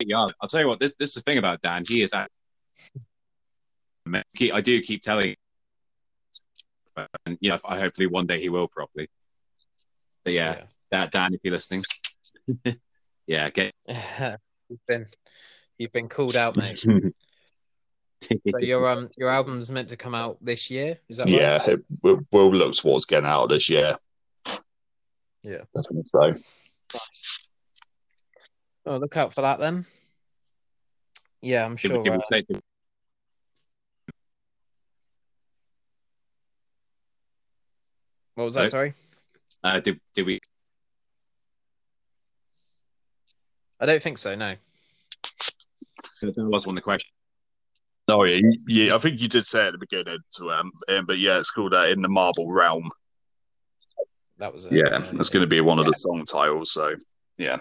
[0.00, 0.80] yeah, I'll tell you what.
[0.80, 1.84] This this is the thing about Dan.
[1.88, 2.12] He is.
[2.12, 2.30] act-
[4.06, 5.36] I do keep telling.
[7.26, 9.08] And you know, I hopefully one day he will properly.
[10.24, 11.84] But yeah, Dan, Dan if you're listening,
[13.26, 13.72] yeah, get.
[14.68, 15.06] You've been
[15.78, 16.84] you've been called out, mate.
[18.50, 21.32] So your um your album's meant to come out this year, is that right?
[21.34, 23.96] yeah, it, we'll, we'll look towards getting out this year.
[25.42, 25.62] Yeah.
[25.74, 26.20] Definitely so.
[26.20, 27.50] Nice.
[28.86, 29.84] Oh, look out for that then.
[31.40, 32.04] Yeah, I'm sure.
[32.04, 32.62] did we Uh, say- did-
[38.34, 38.70] what was that?
[38.70, 38.92] Sorry,
[39.64, 40.40] uh, did, did we?
[43.80, 44.34] I don't think so.
[44.34, 44.52] No.
[46.22, 47.10] That was one of the questions.
[48.08, 48.94] Oh yeah, yeah.
[48.94, 51.74] I think you did say at the beginning to um, um but yeah, it's called
[51.74, 52.90] uh, in the Marble Realm.
[54.38, 54.72] That was it.
[54.72, 56.72] Yeah, that's going to be one of the song titles.
[56.72, 56.94] So
[57.38, 57.58] yeah,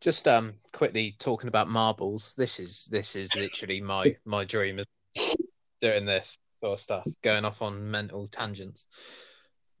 [0.00, 2.34] Just um quickly talking about marbles.
[2.36, 5.36] This is this is literally my my dream is
[5.80, 8.86] doing this sort of stuff, going off on mental tangents.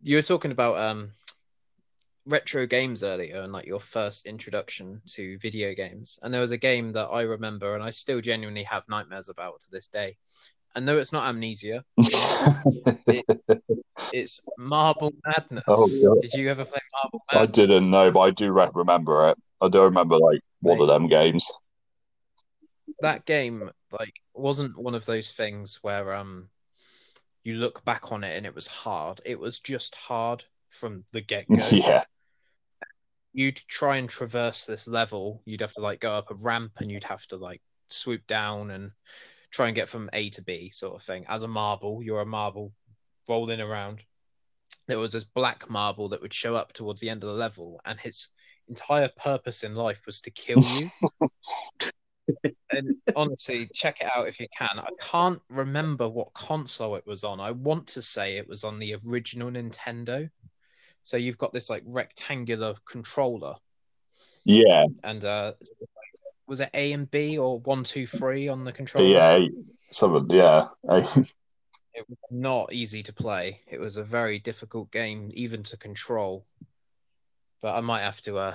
[0.02, 1.12] You were talking about um
[2.26, 6.18] retro games earlier and like your first introduction to video games.
[6.22, 9.60] And there was a game that I remember and I still genuinely have nightmares about
[9.60, 10.16] to this day.
[10.74, 11.84] And no, it's not amnesia.
[14.12, 15.64] It's Marble Madness.
[15.66, 16.18] Oh.
[16.20, 17.48] Did you ever play Marble Madness?
[17.48, 19.38] I didn't know, but I do re- remember it.
[19.60, 21.50] I do remember like one of them games.
[23.00, 26.48] that game like wasn't one of those things where um
[27.44, 29.20] you look back on it and it was hard.
[29.24, 31.56] It was just hard from the get go.
[31.70, 32.04] yeah,
[33.32, 35.42] You'd try and traverse this level.
[35.44, 38.70] You'd have to like go up a ramp and you'd have to like swoop down
[38.70, 38.90] and
[39.50, 41.26] try and get from A to B sort of thing.
[41.28, 42.72] As a marble, you're a marble
[43.28, 44.04] rolling around.
[44.88, 47.80] There was this black marble that would show up towards the end of the level,
[47.84, 48.28] and his
[48.68, 50.90] entire purpose in life was to kill you.
[52.72, 54.78] and honestly, check it out if you can.
[54.78, 57.40] I can't remember what console it was on.
[57.40, 60.30] I want to say it was on the original Nintendo.
[61.02, 63.56] So you've got this like rectangular controller,
[64.44, 65.52] yeah, and uh,
[66.46, 69.06] was it A and B or one, two, three on the controller?
[69.06, 69.38] yeah.
[69.90, 70.68] Some of yeah,
[71.96, 73.60] It was not easy to play.
[73.68, 76.44] It was a very difficult game, even to control.
[77.62, 78.54] But I might have to uh,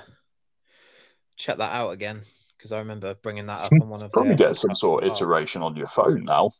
[1.36, 2.20] check that out again
[2.60, 4.36] because I remember bringing that up on one of probably the.
[4.36, 6.50] get some sort of iteration on your phone now.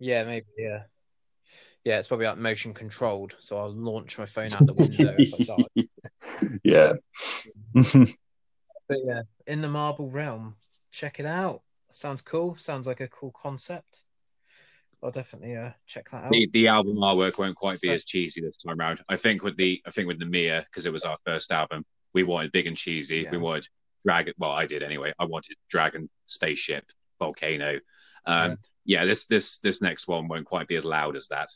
[0.00, 0.46] Yeah, maybe.
[0.58, 0.82] Yeah,
[1.84, 1.98] yeah.
[2.00, 5.84] It's probably like motion controlled, so I'll launch my phone out the window if I
[5.84, 6.58] die.
[6.64, 6.92] yeah.
[8.88, 10.56] But yeah, in the Marble realm,
[10.90, 11.62] check it out.
[11.92, 12.56] Sounds cool.
[12.56, 14.02] Sounds like a cool concept.
[15.04, 16.30] I'll definitely uh, check that out.
[16.32, 19.00] The, the album artwork won't quite be as cheesy this time around.
[19.08, 21.84] I think with the I think with the Mia because it was our first album,
[22.12, 23.26] we wanted big and cheesy.
[23.30, 23.42] We Yeah.
[23.42, 23.68] wanted
[24.04, 24.34] dragon.
[24.38, 25.12] Well, I did anyway.
[25.18, 26.84] I wanted dragon, spaceship,
[27.18, 27.78] volcano.
[28.26, 29.04] Um, yeah.
[29.04, 31.48] this this this next one won't quite be as loud as that.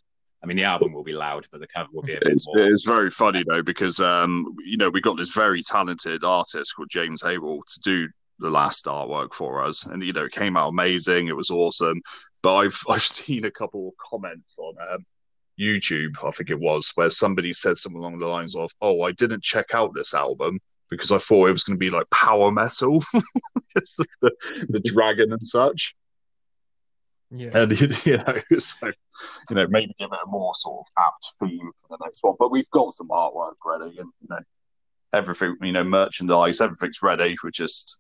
[0.42, 2.46] I mean, the album will be loud, but the cover will be a bit It's,
[2.46, 2.58] more.
[2.60, 6.88] it's very funny though because um, you know we got this very talented artist called
[6.90, 10.68] James Haywell to do the last artwork for us, and you know it came out
[10.68, 11.28] amazing.
[11.28, 12.00] It was awesome,
[12.42, 15.06] but I've I've seen a couple of comments on um,
[15.58, 19.12] YouTube, I think it was, where somebody said something along the lines of, "Oh, I
[19.12, 22.50] didn't check out this album." Because I thought it was going to be like power
[22.52, 23.02] metal,
[23.74, 24.32] because of the,
[24.68, 25.94] the dragon and such.
[27.30, 27.50] Yeah.
[27.54, 27.72] and
[28.06, 28.86] you know, so
[29.50, 32.36] you know, maybe give it a more sort of apt theme for the next one.
[32.38, 34.38] But we've got some artwork ready, and you know,
[35.12, 37.36] everything, you know, merchandise, everything's ready.
[37.42, 37.98] We just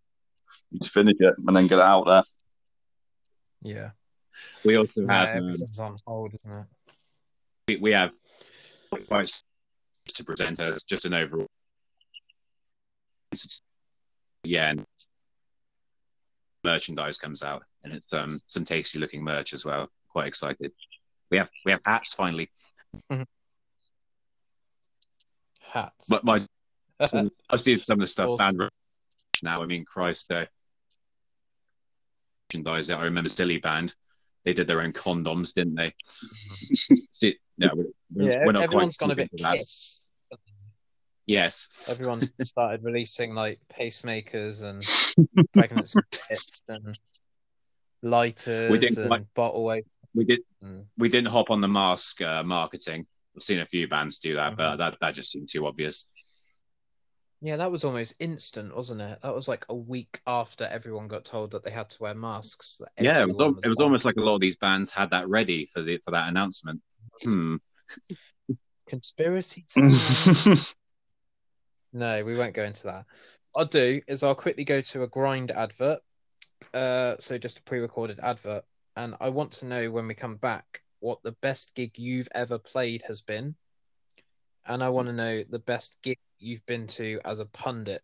[0.70, 2.22] need to finish it and then get it out there.
[3.62, 3.90] Yeah.
[4.64, 6.66] We also No, have um, on hold, isn't it?
[7.68, 8.12] we, we have
[9.08, 9.42] quite
[10.08, 11.48] to present as just an overall.
[14.44, 14.84] Yeah, and
[16.64, 19.88] merchandise comes out, and it's um, some tasty looking merch as well.
[20.08, 20.72] Quite excited.
[21.30, 22.50] We have we have hats finally,
[25.60, 26.06] Hats.
[26.08, 26.46] but my
[27.00, 28.68] I see some of the stuff Awesome.
[29.42, 29.60] now.
[29.62, 30.46] I mean, Christ, uh,
[32.48, 32.90] merchandise.
[32.90, 33.94] I remember Silly Band.
[34.44, 35.92] They did their own condoms, didn't they?
[37.20, 39.58] See, no, we're, yeah, we're not everyone's gone a bit into that.
[39.58, 40.05] kiss.
[41.26, 44.84] Yes, Everyone's started releasing like pacemakers and
[45.52, 46.96] pregnancy kits and
[48.02, 49.84] lighters We didn't and quite- bottle openers.
[50.14, 50.40] we did.
[50.62, 50.84] Mm.
[50.96, 53.06] We didn't hop on the mask uh, marketing.
[53.36, 54.56] I've seen a few bands do that, Mm-hmm.
[54.56, 56.06] but that that just seemed too obvious.
[57.42, 59.20] Yeah, that was almost instant, wasn't it?
[59.20, 62.80] That was like a week after everyone got told that they had to wear masks.
[62.98, 65.10] Yeah, it was, everyone al- it was almost like a lot of these bands had
[65.10, 66.80] that ready for the for that announcement.
[67.22, 67.56] Hmm.
[68.88, 69.64] conspiracy.
[71.98, 72.18] time.
[72.18, 73.04] no, we won't go into that.
[73.52, 76.00] What I'll do is I'll quickly go to a grind advert.
[76.72, 78.64] Uh, so just a pre-recorded advert,
[78.96, 82.58] and I want to know when we come back what the best gig you've ever
[82.58, 83.54] played has been,
[84.66, 88.02] and I want to know the best gig you've been to as a pundit,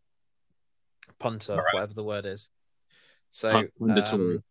[1.19, 1.75] punter, Alright.
[1.75, 2.51] whatever the word is.
[3.31, 4.43] So, Pun- um,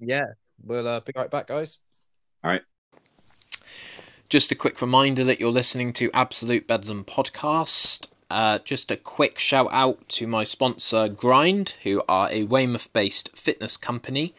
[0.00, 0.26] yeah,
[0.62, 1.78] we'll uh, be right back, guys.
[2.44, 2.62] All right.
[4.28, 8.06] Just a quick reminder that you're listening to Absolute Bedlam podcast.
[8.30, 13.36] Uh, just a quick shout out to my sponsor Grind, who are a Weymouth based
[13.36, 14.34] fitness company.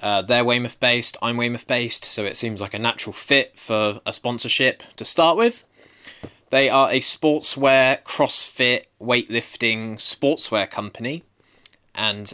[0.00, 4.00] Uh, they're Weymouth based, I'm Weymouth based, so it seems like a natural fit for
[4.06, 5.64] a sponsorship to start with.
[6.50, 11.24] They are a sportswear, CrossFit, weightlifting sportswear company,
[11.94, 12.32] and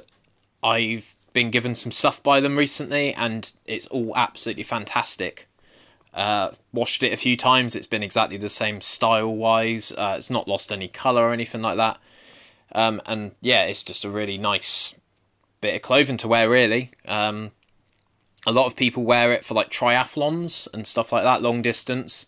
[0.63, 5.49] I've been given some stuff by them recently, and it's all absolutely fantastic.
[6.15, 7.75] Uh, washed it a few times.
[7.75, 9.93] It's been exactly the same style wise.
[9.93, 11.99] Uh, it's not lost any color or anything like that.
[12.73, 14.95] Um, and yeah, it's just a really nice
[15.61, 16.49] bit of clothing to wear.
[16.49, 17.51] Really, um,
[18.47, 22.27] a lot of people wear it for like triathlons and stuff like that, long distance.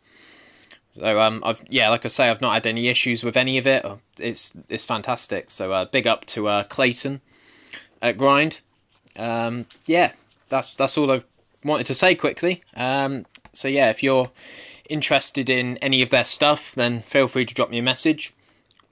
[0.91, 3.67] So um, I've yeah, like I say, I've not had any issues with any of
[3.67, 3.85] it.
[4.19, 5.51] It's it's fantastic.
[5.51, 7.21] So uh, big up to uh, Clayton
[8.03, 8.61] at Grind.
[9.17, 10.13] Um, yeah,
[10.49, 11.27] that's that's all I've
[11.67, 12.63] wanted to say quickly.
[12.77, 14.31] Um, so yeah, if you're
[14.89, 18.33] interested in any of their stuff, then feel free to drop me a message.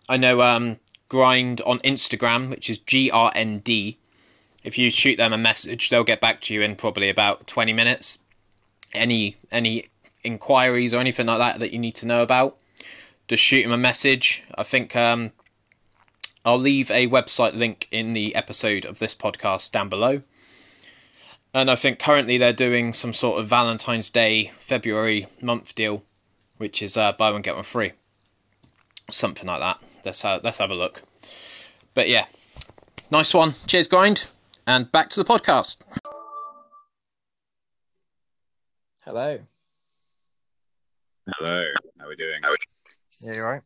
[0.09, 3.99] I know um, Grind on Instagram, which is G R N D.
[4.65, 7.73] If you shoot them a message, they'll get back to you in probably about twenty
[7.73, 8.19] minutes.
[8.93, 9.89] Any any
[10.23, 12.57] inquiries or anything like that that you need to know about,
[13.29, 14.43] just shoot them a message.
[14.55, 15.33] I think um,
[16.45, 20.23] I'll leave a website link in the episode of this podcast down below.
[21.55, 26.03] And I think currently they're doing some sort of Valentine's Day February month deal,
[26.59, 27.93] which is uh, buy one get one free,
[29.09, 29.79] something like that.
[30.05, 31.03] Let's have, let's have a look.
[31.95, 32.27] But yeah,
[33.13, 33.55] nice one.
[33.69, 34.27] Cheers, grind,
[34.67, 35.77] and back to the podcast.
[39.05, 39.39] Hello.
[41.39, 41.65] Hello,
[42.01, 42.41] how are we doing?
[43.23, 43.63] Yeah, you right?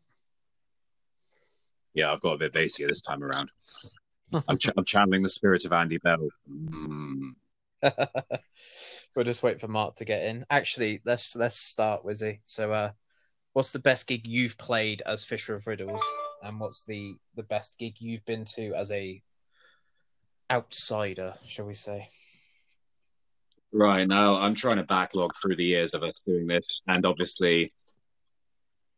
[1.94, 3.50] Yeah, I've got a bit bassier this time around.
[4.46, 6.28] I'm, ch- I'm channeling the spirit of Andy Bell.
[6.50, 7.30] Mm.
[9.14, 10.44] we'll just wait for Mark to get in.
[10.50, 12.40] Actually, let's let's start, Wizzy.
[12.44, 12.90] So, uh,
[13.52, 16.02] what's the best gig you've played as Fisher of Riddles,
[16.42, 19.22] and what's the the best gig you've been to as a
[20.50, 22.08] outsider, shall we say?
[23.72, 27.72] Right now, I'm trying to backlog through the years of us doing this, and obviously,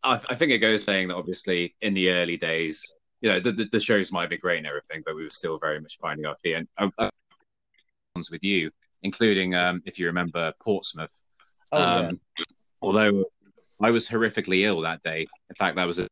[0.03, 2.83] I, I think it goes saying that obviously in the early days,
[3.21, 5.59] you know, the, the, the shows might be great and everything, but we were still
[5.59, 6.57] very much finding our feet.
[6.57, 7.10] And uh, uh,
[8.21, 8.71] ones with you,
[9.03, 11.23] including um, if you remember Portsmouth.
[11.73, 12.21] Oh, um,
[12.83, 13.25] Although
[13.83, 15.27] I was horrifically ill that day.
[15.49, 16.09] In fact, that was a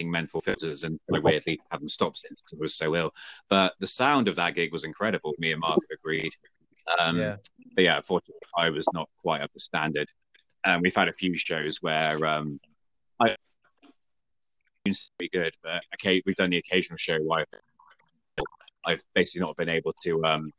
[0.00, 3.10] mental fitters, and I weirdly haven't stopped since I was so ill.
[3.50, 5.34] But the sound of that gig was incredible.
[5.38, 6.32] Me and Mark agreed.
[6.98, 7.36] Um, yeah.
[7.76, 10.08] but yeah, unfortunately, I was not quite up to standard.
[10.64, 12.44] And we've had a few shows where um,
[13.20, 13.36] I
[14.84, 17.44] been pretty good, but okay, we've done the occasional show where
[18.84, 20.50] I've basically not been able to um,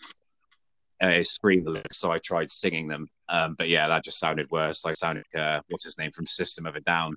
[1.03, 3.07] uh, scream so I tried singing them.
[3.29, 4.85] Um, but yeah, that just sounded worse.
[4.85, 7.15] I sounded uh, what's his name from System of a Down.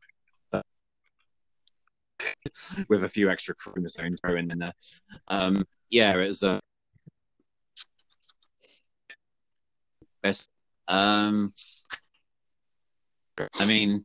[2.89, 4.73] With a few extra chromosomes thrown in there.
[5.29, 6.59] Um, yeah, it was uh,
[10.23, 10.51] best.
[10.89, 11.53] Um,
[13.61, 14.05] I mean,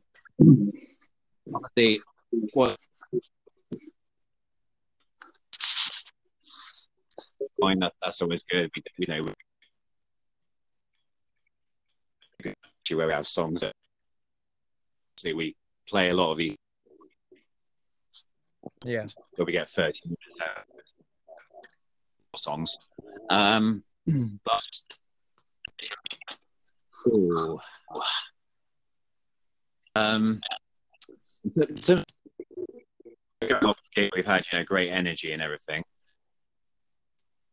[1.74, 2.00] the
[2.52, 2.76] what?
[7.60, 8.70] Fine, that, that's always good.
[8.98, 9.28] You know,
[12.90, 13.72] where we have songs that
[15.24, 15.54] we
[15.88, 16.56] play a lot of these
[18.84, 19.06] Yeah.
[19.36, 20.18] where we get 30 minutes
[22.36, 22.70] songs.
[23.30, 23.84] Um,
[24.44, 24.62] but,
[27.06, 27.60] Ooh.
[29.94, 30.40] um,
[31.76, 32.02] so,
[34.14, 35.82] we've had you know great energy and everything.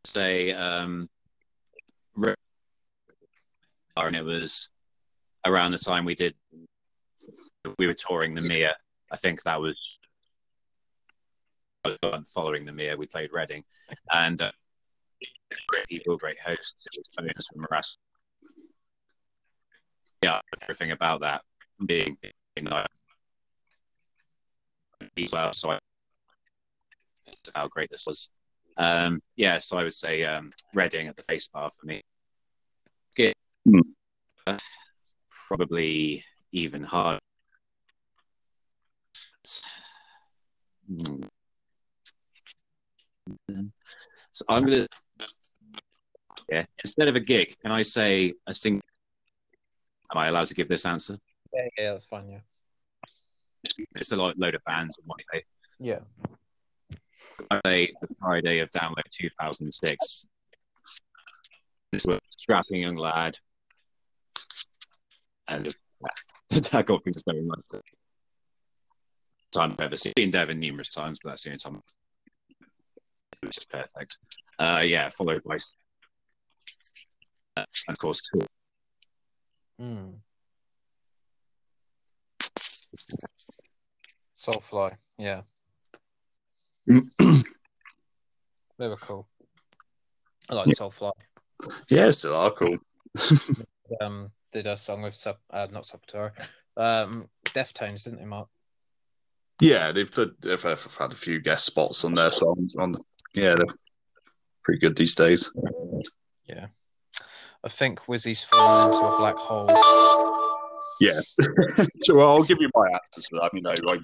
[0.05, 1.09] Say, um,
[2.15, 2.35] and
[4.15, 4.69] it was
[5.45, 6.35] around the time we did
[7.77, 8.75] we were touring the Mia.
[9.11, 9.77] I think that was
[12.33, 12.95] following the Mia.
[12.95, 13.63] We played Reading,
[14.11, 14.51] and uh,
[15.67, 16.73] great people, great hosts.
[20.21, 21.41] Yeah, everything about that
[21.85, 22.17] being
[22.61, 22.87] like
[25.31, 25.53] well.
[25.53, 25.79] So I,
[27.55, 28.29] how great this was.
[28.77, 32.01] Um, yeah, so I would say um, Reading at the face bar for me.
[34.47, 34.57] Uh,
[35.47, 37.19] probably even hard.
[40.87, 41.23] Hmm.
[44.31, 44.87] So I'm gonna
[46.49, 46.65] yeah.
[46.83, 48.81] Instead of a gig, can I say a sing?
[50.11, 51.15] Am I allowed to give this answer?
[51.53, 52.29] Yeah, yeah, that's fine.
[52.29, 52.39] Yeah.
[53.95, 55.43] It's a lot, load of bands on one day.
[55.79, 55.99] Yeah.
[57.51, 60.27] I say the Friday of Download 2006.
[61.91, 63.35] This was a strapping young lad,
[65.49, 65.75] and
[66.49, 67.59] that got things very much.
[69.51, 71.81] Time I've ever seen Been Devin numerous times, but that's the only time
[73.41, 74.15] it was just perfect.
[74.59, 75.57] Uh, yeah, followed by,
[77.57, 78.45] uh, of course, cool.
[79.81, 80.15] Mm.
[84.35, 85.41] Soulfly, yeah.
[86.87, 86.97] they
[88.77, 89.27] were cool.
[90.49, 90.73] I like Yeah.
[90.73, 91.11] Soulfly.
[91.89, 92.77] yeah, still are cool.
[94.01, 96.31] Um, did a song with sub, uh, not Subterra,
[96.77, 98.47] um, Deftones, didn't they, Mark?
[99.61, 100.61] Yeah, they've, they've, they've
[100.97, 102.75] had a few guest spots on their songs.
[102.77, 102.97] On
[103.33, 103.67] yeah, they're
[104.63, 105.51] pretty good these days.
[106.47, 106.67] Yeah,
[107.63, 109.67] I think Wizzy's fallen into a black hole.
[111.01, 111.19] Yeah,
[112.01, 113.53] so I'll give you my answers for that.
[113.53, 114.01] You know, like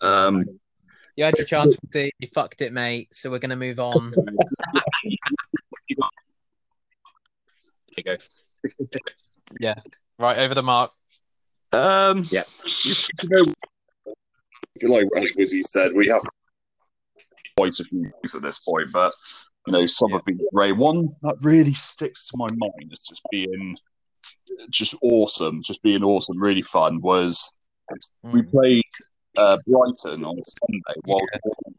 [0.00, 0.44] um,
[1.16, 1.76] You had your chance.
[1.94, 3.14] You fucked it, mate.
[3.14, 4.12] So we're gonna move on.
[7.96, 8.98] There you go.
[10.18, 10.90] right over the mark.
[11.72, 12.44] um, Yeah.
[12.84, 16.22] You, you know, like as Wizzy said, we have
[17.56, 19.12] quite a few things at this point, but
[19.66, 20.72] you know, some have been great.
[20.72, 23.76] One that really sticks to my mind as just being
[24.70, 27.52] just awesome, just being awesome, really fun was
[28.22, 28.50] we Mm.
[28.50, 28.82] played
[29.36, 31.26] uh, Brighton on Sunday while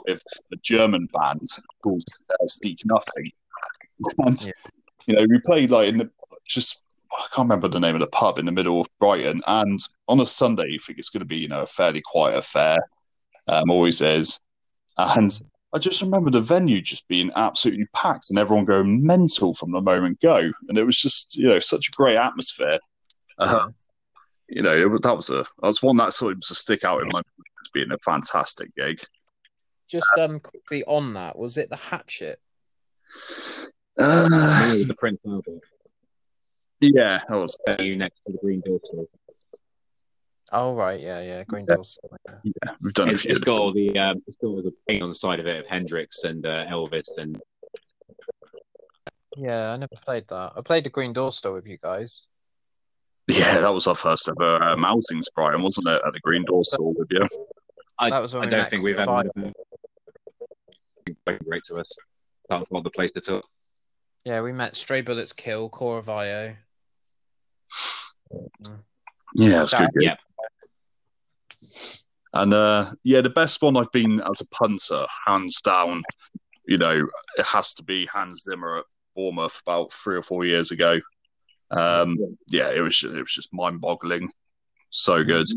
[0.08, 0.22] with
[0.52, 1.48] a German band
[1.84, 3.32] called uh, Speak Nothing.
[4.20, 4.52] And, Yeah.
[5.08, 6.10] you know, we played like in the
[6.46, 6.84] just,
[7.18, 9.42] I can't remember the name of the pub in the middle of Brighton.
[9.48, 12.38] And on a Sunday, you think it's going to be, you know, a fairly quiet
[12.38, 12.78] affair.
[13.48, 14.40] Um, always is.
[14.98, 15.40] And
[15.74, 19.82] I just remember the venue just being absolutely packed and everyone going mental from the
[19.82, 20.52] moment go.
[20.68, 22.80] And it was just, you know, such a great atmosphere.
[23.38, 23.68] Uh,
[24.48, 27.02] you know, it, that was a that was one that sort of to stick out
[27.02, 27.26] in my mind
[27.64, 29.02] as being a fantastic gig.
[29.90, 32.40] Just um quickly on that, was it the Hatchet?
[33.98, 35.62] Uh, the Prince Albert.
[36.82, 39.06] Yeah, that was You next to the Green Door store.
[40.52, 41.98] Oh right, yeah, yeah, Green Doors.
[42.44, 42.74] yeah.
[42.82, 43.36] We've done a It's, few.
[43.36, 45.60] it's got all the um, it's got all the paint on the side of it
[45.60, 47.42] of Hendrix and uh, Elvis and
[49.36, 50.54] Yeah, I never played that.
[50.56, 52.28] I played the Green Door store with you guys.
[53.28, 56.02] Yeah, that was our first ever um, outings, Brian, wasn't it?
[56.06, 57.28] At the Green Door store with you.
[57.98, 59.30] I, That was when I don't think we've ever Clive.
[59.34, 59.54] one
[61.28, 61.88] of great to us.
[62.50, 63.42] That's not the place at all.
[64.26, 66.56] Yeah, we met Stray Bullets Kill, Core of IO.
[69.36, 70.04] Yeah, it's That- good.
[70.04, 70.16] Yeah.
[72.34, 76.04] And uh, yeah, the best one I've been as a punter, hands down.
[76.68, 77.08] You know,
[77.38, 81.00] it has to be Hans Zimmer at Bournemouth about three or four years ago.
[81.72, 82.18] Um,
[82.50, 84.30] yeah, it was it was just mind boggling,
[84.90, 85.48] so good.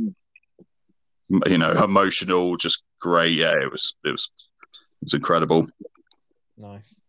[1.31, 3.33] M- You know, emotional, just great.
[3.37, 4.31] Yeah, it was it was
[4.71, 5.67] it was incredible.
[6.57, 7.03] Nice.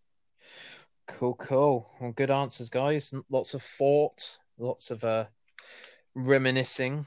[1.08, 1.90] Cool, cool.
[2.02, 3.14] Well, good answers, guys.
[3.30, 5.26] Lots of thought, lots of uh
[6.26, 7.06] reminiscing.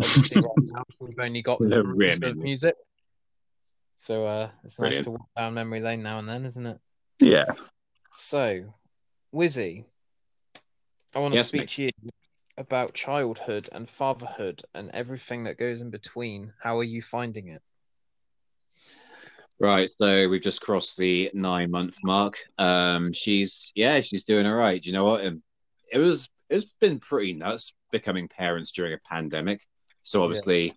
[0.00, 1.60] Obviously, right now we've only got
[2.36, 2.74] music.
[3.96, 6.78] So uh it's nice to walk down memory lane now and then, isn't it?
[7.20, 7.46] Yeah,
[8.12, 8.74] So,
[9.32, 9.84] Wizzy,
[11.14, 11.68] I want to Yes, speak mate.
[11.70, 11.90] to you
[12.58, 16.52] about childhood and fatherhood and everything that goes in between.
[16.60, 17.62] How are you finding it?
[19.60, 22.38] Right, so we've just crossed the nine month mark.
[22.58, 24.82] Um, she's yeah, she's doing all right.
[24.82, 25.24] Do you know what?
[25.24, 25.42] Um,
[25.92, 27.72] It was it's been pretty nuts.
[27.98, 29.60] Becoming parents during a pandemic.
[30.02, 30.74] So obviously,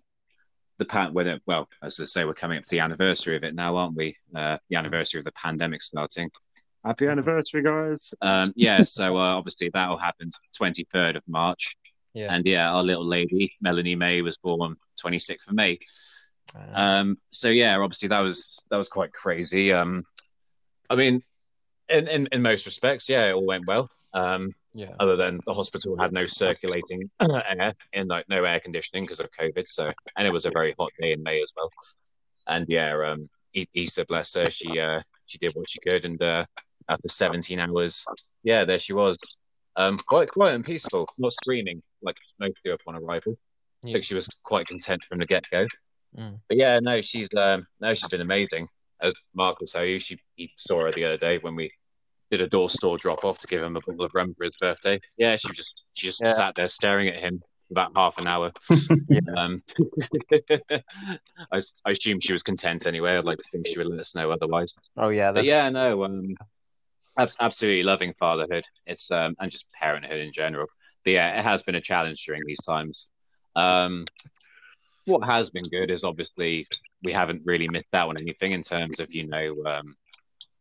[0.78, 3.42] the pan when it, well, as I say, we're coming up to the anniversary of
[3.44, 4.16] it now, aren't we?
[4.34, 6.30] Uh, the anniversary of the pandemic starting.
[6.84, 8.10] Happy anniversary, guys!
[8.22, 11.76] Um, yeah, so uh, obviously that'll happen twenty third of March,
[12.14, 12.32] Yeah.
[12.32, 15.78] and yeah, our little lady Melanie May was born twenty sixth of May.
[16.56, 19.72] Uh, Um, so yeah, obviously that was that was quite crazy.
[19.72, 20.04] Um,
[20.88, 21.22] I mean,
[21.88, 23.90] in, in in most respects, yeah, it all went well.
[24.14, 24.94] Um, yeah.
[25.00, 29.28] other than the hospital had no circulating air and like no air conditioning because of
[29.32, 29.66] COVID.
[29.66, 31.70] So, and it was a very hot day in May as well.
[32.46, 33.26] And yeah, um,
[33.74, 36.44] Issa, bless her, she uh, she did what she could, and uh,
[36.88, 38.04] after 17 hours,
[38.44, 39.16] yeah, there she was,
[39.74, 43.36] um, quite quiet and peaceful, not screaming like most do upon arrival.
[43.84, 45.66] I think she was quite content from the get go.
[46.16, 46.40] Mm.
[46.48, 48.68] But yeah, no, she's um, no, she's been amazing.
[49.00, 51.70] As Mark will tell you, she he saw her the other day when we
[52.30, 54.52] did a door store drop off to give him a bottle of rum for his
[54.60, 55.00] birthday.
[55.16, 56.34] Yeah, she just she just Yeah.
[56.34, 58.52] sat there staring at him for about half an hour.
[59.08, 59.20] Yeah.
[59.36, 59.62] Um,
[61.52, 63.16] I, I assume she was content anyway.
[63.16, 64.68] I'd like to think she would let us know otherwise.
[64.96, 65.32] Oh yeah.
[65.32, 66.34] But yeah, no, um,
[67.18, 68.64] absolutely loving fatherhood.
[68.86, 70.66] It's um, and just parenthood in general.
[71.04, 73.08] But yeah, it has been a challenge during these times.
[73.56, 74.06] Um,
[75.06, 76.66] what has been good is obviously
[77.02, 79.94] we haven't really missed out on anything in terms of you know, um,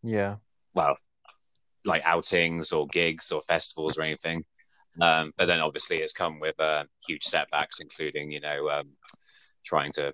[0.04, 0.36] yeah.
[0.74, 0.98] well,
[1.88, 4.44] like outings or gigs or festivals or anything.
[5.02, 8.90] Um, but then obviously it's come with uh, huge setbacks, including you know um,
[9.66, 10.14] trying to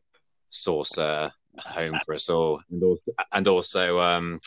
[0.50, 1.34] source a
[1.66, 4.40] home for us all, and also, and also um,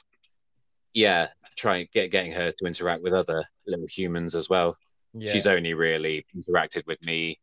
[0.94, 4.76] yeah, trying get getting her to interact with other little humans as well.
[5.12, 5.32] Yeah.
[5.32, 7.38] She's only really interacted with me,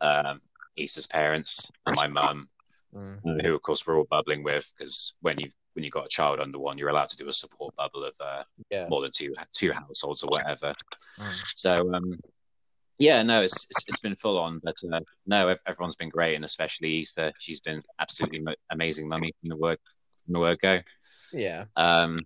[0.00, 0.40] um,
[0.76, 2.48] Issa's parents, and my mum,
[2.94, 3.16] Mm.
[3.24, 6.10] uh, who of course we're all bubbling with because when you when you've got a
[6.10, 8.88] child under one, you're allowed to do a support bubble of uh, Yeah.
[8.88, 10.74] more than two two households or whatever.
[11.20, 11.52] Mm.
[11.56, 12.18] So um,
[12.98, 16.44] yeah, no, it's, it's it's been full on, but uh, no, everyone's been great, and
[16.44, 19.78] especially Issa, she's been absolutely amazing, mummy from the word
[20.24, 20.80] from the word go.
[21.32, 21.64] Yeah.
[21.76, 22.20] Um,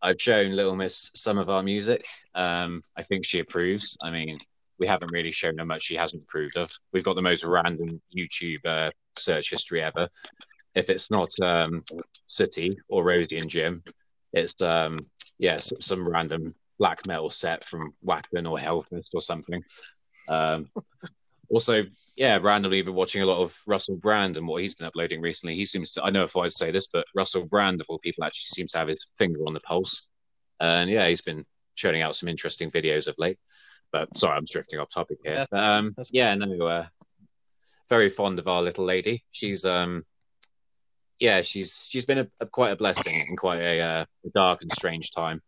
[0.00, 2.04] I've shown Little Miss some of our music.
[2.34, 3.96] Um, I think she approves.
[4.02, 4.38] I mean,
[4.78, 6.72] we haven't really shown her much she hasn't approved of.
[6.92, 10.06] We've got the most random YouTube uh, search history ever.
[10.74, 11.82] If it's not um,
[12.28, 13.82] City or Rosie and Jim,
[14.32, 15.06] it's um,
[15.38, 19.62] yeah, some random black metal set from Wacken or Hellfest or something.
[20.28, 20.68] Um,
[21.50, 21.84] also,
[22.16, 25.54] yeah, randomly been watching a lot of Russell Brand and what he's been uploading recently.
[25.54, 28.24] He seems to, I know if I'd say this, but Russell Brand, of all people,
[28.24, 29.96] actually seems to have his finger on the pulse.
[30.60, 31.44] And yeah, he's been
[31.74, 33.38] churning out some interesting videos of late.
[33.92, 35.46] But sorry, I'm drifting off topic here.
[35.52, 36.86] Yeah, um, that's- yeah, no, uh,
[37.90, 39.22] very fond of our little lady.
[39.32, 40.04] She's, um,
[41.18, 44.62] yeah, she's she's been a, a quite a blessing in quite a, uh, a dark
[44.62, 45.40] and strange time,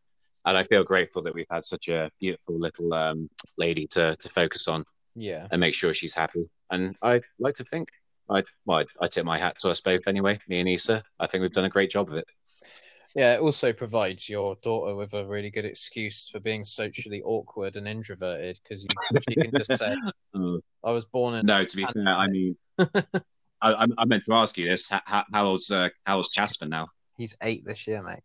[0.47, 4.29] and I feel grateful that we've had such a beautiful little um, lady to to
[4.29, 4.85] focus on
[5.15, 5.47] Yeah.
[5.51, 6.45] and make sure she's happy.
[6.71, 7.89] And I like to think
[8.31, 11.03] I well, I, I tip my hat to us both anyway, me and Issa.
[11.21, 12.27] I think we've done a great job of it.
[13.17, 17.77] Yeah, it also provides your daughter with a really good excuse for being socially awkward
[17.77, 18.89] and introverted because you,
[19.29, 19.95] you can just say,
[20.35, 22.57] Uh, "I was born in." no, to be fair, I mean,
[23.61, 26.89] I, I, meant to ask you this: how, how old's uh, how old's Casper now?
[27.17, 28.23] He's eight this year, mate.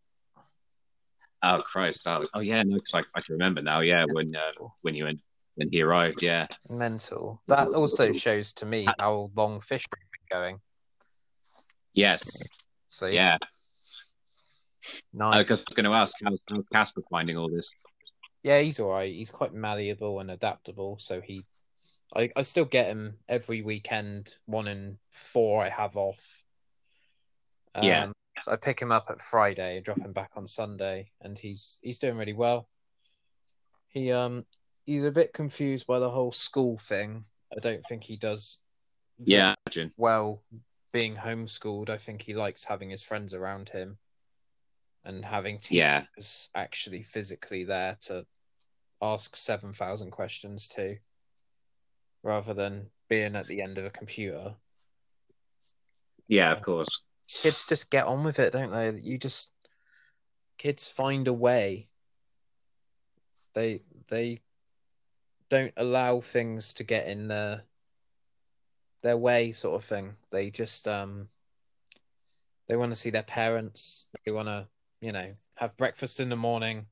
[1.41, 2.01] Oh Christ!
[2.07, 3.79] Oh, oh yeah, no, I, I can remember now.
[3.79, 5.19] Yeah, when uh, when you went
[5.59, 6.21] when he arrived.
[6.21, 7.41] Yeah, Mental.
[7.47, 10.59] That also shows to me how long fish has been going.
[11.93, 12.47] yes,
[12.87, 13.37] So yeah,
[15.13, 15.25] yeah.
[15.25, 17.69] I was going to ask how, how's Casper finding all this.
[18.43, 19.13] Yeah, he's all right.
[19.13, 20.97] He's quite malleable and adaptable.
[20.99, 21.41] So he,
[22.15, 24.35] I, I still get him every weekend.
[24.45, 26.43] One in four I have off.
[27.81, 28.05] Yeah.
[28.05, 31.37] Um, so I pick him up at Friday and drop him back on Sunday, and
[31.37, 32.67] he's he's doing really well.
[33.89, 34.45] He um
[34.85, 37.25] he's a bit confused by the whole school thing.
[37.55, 38.61] I don't think he does.
[39.17, 39.91] Yeah, imagine.
[39.97, 40.41] well
[40.91, 41.89] being homeschooled.
[41.89, 43.97] I think he likes having his friends around him,
[45.03, 46.05] and having teachers Yeah,
[46.55, 48.25] actually physically there to
[49.01, 50.97] ask 7,000 questions to
[52.23, 54.53] rather than being at the end of a computer.
[56.27, 56.89] yeah, of course.
[57.41, 58.99] Kids just get on with it, don't they?
[58.99, 59.51] You just
[60.57, 61.87] kids find a way.
[63.53, 64.39] They they
[65.49, 67.63] don't allow things to get in their
[69.01, 70.15] their way sort of thing.
[70.31, 71.27] They just um
[72.67, 74.09] they want to see their parents.
[74.25, 74.67] They want to,
[75.01, 75.21] you know,
[75.57, 76.85] have breakfast in the morning,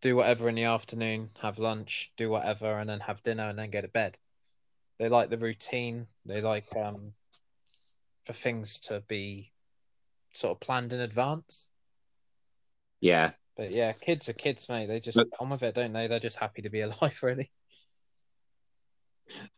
[0.00, 3.70] do whatever in the afternoon, have lunch, do whatever, and then have dinner and then
[3.70, 4.16] go to bed.
[4.98, 6.06] They like the routine.
[6.26, 7.12] They like um,
[8.24, 9.52] for things to be
[10.32, 11.70] sort of planned in advance.
[13.00, 14.86] Yeah, But yeah, kids are kids, mate.
[14.86, 16.06] They just But- on with it, don't they?
[16.06, 17.50] They're just happy to be alive, really.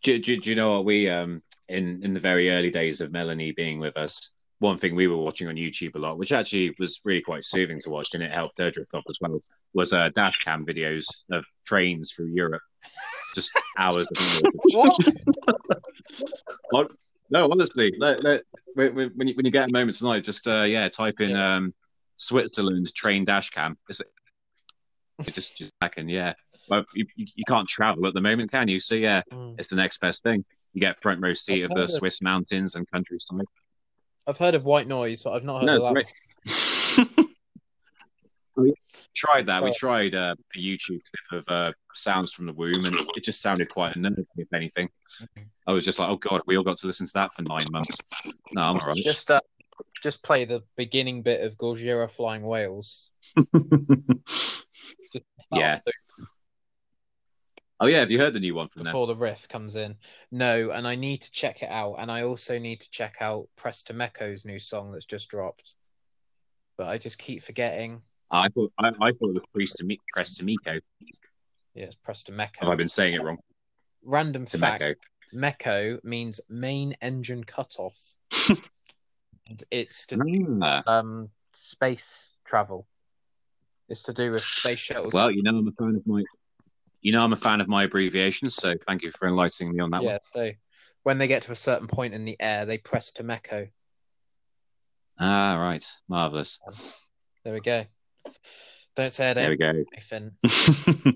[0.02, 3.10] Do, do, do you know what we um in in the very early days of
[3.10, 4.20] Melanie being with us?
[4.62, 7.80] One thing we were watching on YouTube a lot, which actually was really quite soothing
[7.80, 9.40] to watch, and it helped her drift off as well,
[9.74, 12.62] was uh, dash cam videos of trains through Europe,
[13.34, 14.06] just hours.
[14.06, 14.52] Of
[16.70, 16.92] what?
[17.28, 18.42] No, honestly, let, let,
[18.74, 18.96] when,
[19.26, 21.56] you, when you get a moment tonight, just uh, yeah, type in yeah.
[21.56, 21.74] um,
[22.18, 23.76] Switzerland train dash cam.
[23.88, 23.98] It's,
[25.24, 26.34] just just second, yeah.
[26.70, 28.78] Well, you, you can't travel at the moment, can you?
[28.78, 29.56] So yeah, mm.
[29.58, 30.44] it's the next best thing.
[30.72, 31.88] You get front row seat of the.
[31.88, 33.46] Swiss mountains and countryside.
[34.26, 37.26] I've heard of white noise, but I've not heard no, of that.
[38.56, 38.74] we
[39.16, 39.62] tried that.
[39.62, 41.00] We tried uh, a YouTube
[41.30, 44.26] clip of uh, sounds from the womb, and it just sounded quite unnerving.
[44.36, 44.88] If anything,
[45.66, 47.66] I was just like, "Oh God, we all got to listen to that for nine
[47.70, 47.98] months."
[48.52, 48.96] No, I'm alright.
[48.96, 49.40] Just, uh,
[50.02, 53.10] just play the beginning bit of Gojira flying whales.
[55.52, 55.78] yeah.
[57.82, 59.18] Oh yeah, have you heard the new one from before them?
[59.18, 59.96] the riff comes in?
[60.30, 63.48] No, and I need to check it out, and I also need to check out
[63.56, 65.74] Press to Meco's new song that's just dropped.
[66.76, 68.00] But I just keep forgetting.
[68.30, 69.66] I thought I, I thought it was
[70.14, 70.78] Press to Meco.
[71.74, 72.66] Yeah, it's Press to Meco.
[72.66, 73.38] Have I been saying it wrong?
[74.04, 74.84] Random fact:
[75.32, 77.98] MECO means main engine cutoff.
[78.48, 80.84] and it's to do ah.
[80.86, 82.86] um, space travel.
[83.88, 85.14] It's to do with space shuttles.
[85.14, 86.22] Well, you know, I'm a fan of my
[87.02, 89.90] you know, I'm a fan of my abbreviations, so thank you for enlightening me on
[89.90, 90.20] that yeah, one.
[90.32, 90.50] so
[91.02, 93.68] when they get to a certain point in the air, they press to Meko.
[95.18, 95.84] Ah, right.
[96.08, 96.58] Marvelous.
[97.44, 97.84] There we go.
[98.94, 99.34] Don't say it.
[99.34, 99.82] There we go.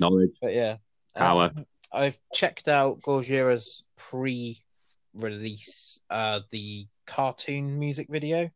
[0.00, 0.30] Knowledge.
[0.40, 0.76] But yeah.
[1.16, 1.50] Power.
[1.56, 8.50] Um, I've checked out Gojira's pre-release, uh, the cartoon music video.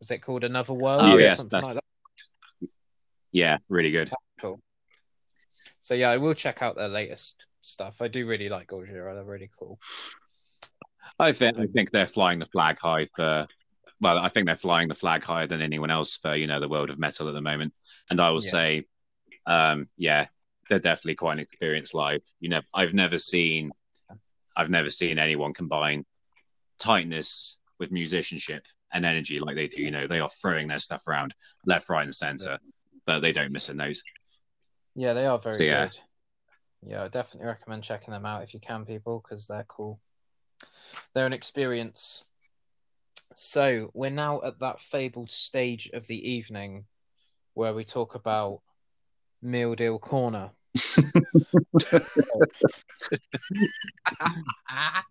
[0.00, 1.84] Is it called Another World oh, or yeah, something like that?
[3.32, 4.12] Yeah, really good.
[5.80, 8.00] So yeah, I will check out their latest stuff.
[8.02, 9.78] I do really like Gojira; they're really cool.
[11.18, 13.46] I think I think they're flying the flag high for.
[14.00, 16.68] Well, I think they're flying the flag higher than anyone else for you know the
[16.68, 17.72] world of metal at the moment.
[18.10, 18.50] And I will yeah.
[18.50, 18.84] say,
[19.46, 20.26] um, yeah,
[20.68, 22.20] they're definitely quite an experience live.
[22.40, 23.72] You know, I've never seen,
[24.56, 26.04] I've never seen anyone combine
[26.78, 28.62] tightness with musicianship
[28.92, 29.82] and energy like they do.
[29.82, 31.34] You know, they are throwing their stuff around
[31.66, 32.58] left, right, and center,
[33.06, 33.98] but they don't miss a note.
[34.98, 35.86] Yeah, they are very so, yeah.
[35.86, 35.98] good.
[36.90, 40.00] Yeah, I definitely recommend checking them out if you can, people, because they're cool.
[41.14, 42.28] They're an experience.
[43.32, 46.86] So we're now at that fabled stage of the evening
[47.54, 48.62] where we talk about
[49.40, 50.50] Meal Deal Corner.
[54.68, 55.04] At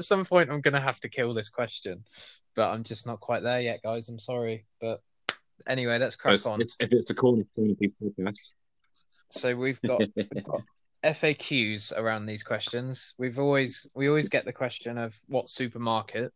[0.00, 2.04] some point, I'm going to have to kill this question,
[2.54, 4.10] but I'm just not quite there yet, guys.
[4.10, 5.00] I'm sorry, but
[5.66, 6.60] anyway, let's crack on.
[6.60, 8.52] If it's a corner podcast,
[9.30, 10.62] so we've got, we've got
[11.04, 13.14] FAQs around these questions.
[13.18, 16.32] We've always we always get the question of what supermarket.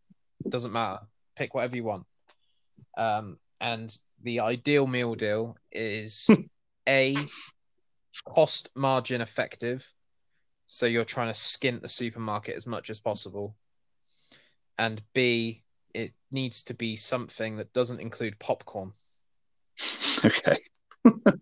[0.49, 1.01] Doesn't matter.
[1.37, 2.07] Pick whatever you want.
[2.97, 6.31] Um, and the ideal meal deal is
[6.89, 7.17] a
[8.29, 9.91] cost margin effective.
[10.67, 13.55] So you're trying to skint the supermarket as much as possible.
[14.79, 18.93] And B, it needs to be something that doesn't include popcorn.
[20.25, 20.59] Okay.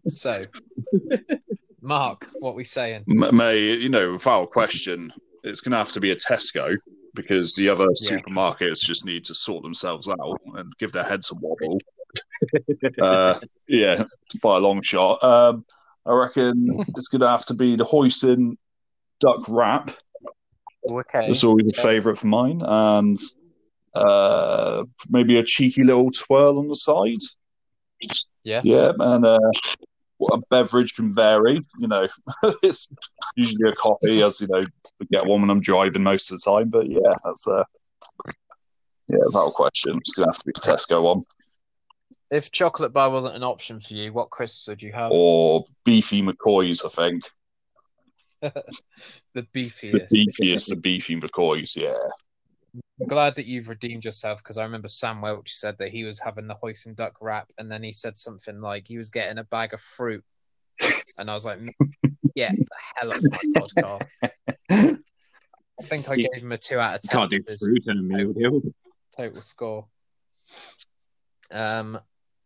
[0.09, 0.42] so
[1.80, 3.05] Mark, what we saying?
[3.07, 5.12] May you know, without question,
[5.45, 6.76] it's going to have to be a Tesco
[7.14, 8.18] because the other yeah.
[8.18, 11.80] supermarkets just need to sort themselves out and give their heads a wobble.
[13.03, 14.03] uh, yeah,
[14.42, 15.22] by a long shot.
[15.22, 15.64] Um,
[16.07, 18.57] I reckon it's going to have to be the hoisin
[19.21, 19.91] duck wrap.
[20.88, 23.18] Okay, that's always a favourite for mine, and
[23.95, 27.21] uh, maybe a cheeky little twirl on the side.
[28.42, 29.38] Yeah, yeah, and uh,
[30.32, 31.58] a beverage can vary.
[31.78, 32.08] You know,
[32.62, 32.90] it's
[33.36, 34.64] usually a coffee, as you know,
[35.00, 36.68] I get one when I'm driving most of the time.
[36.68, 37.64] But yeah, that's a
[39.08, 41.22] yeah, without question, it's gonna have to be Tesco one.
[42.30, 45.11] If chocolate bar wasn't an option for you, what crisps would you have?
[45.12, 47.24] Or beefy McCoys, I think.
[49.34, 50.08] the beefiest.
[50.08, 51.94] The beefiest, the beefy McCoys, yeah.
[52.74, 56.20] I'm glad that you've redeemed yourself because I remember Sam Welch said that he was
[56.20, 59.44] having the hoisin duck wrap, and then he said something like he was getting a
[59.44, 60.24] bag of fruit,
[61.18, 61.58] and I was like,
[62.34, 62.66] "Yeah, the
[62.96, 64.99] hell of a podcast."
[65.80, 67.18] I think I gave him a two out of ten.
[67.18, 68.62] Can't do fruit and a meal deal.
[69.16, 69.86] Total score.
[71.50, 71.99] Um.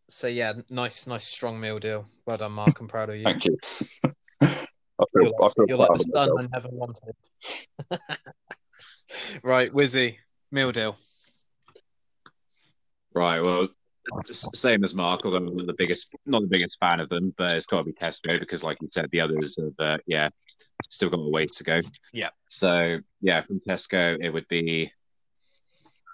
[0.09, 2.07] So yeah, nice, nice, strong meal deal.
[2.24, 2.81] Well done, Mark.
[2.81, 3.24] I'm proud of you.
[3.24, 3.59] Thank you.
[4.98, 7.15] I feel, you're like, I feel you're like the son I never wanted.
[9.43, 10.16] right, Wizzy,
[10.51, 10.97] meal deal.
[13.15, 13.40] Right.
[13.40, 13.69] Well,
[14.27, 17.57] same as Mark, although I'm not the biggest, not the biggest fan of them, but
[17.57, 20.28] it's got to be Tesco because, like you said, the others have, uh, yeah,
[20.90, 21.81] still got a ways to go.
[22.12, 22.31] Yeah.
[22.48, 24.93] So yeah, from Tesco it would be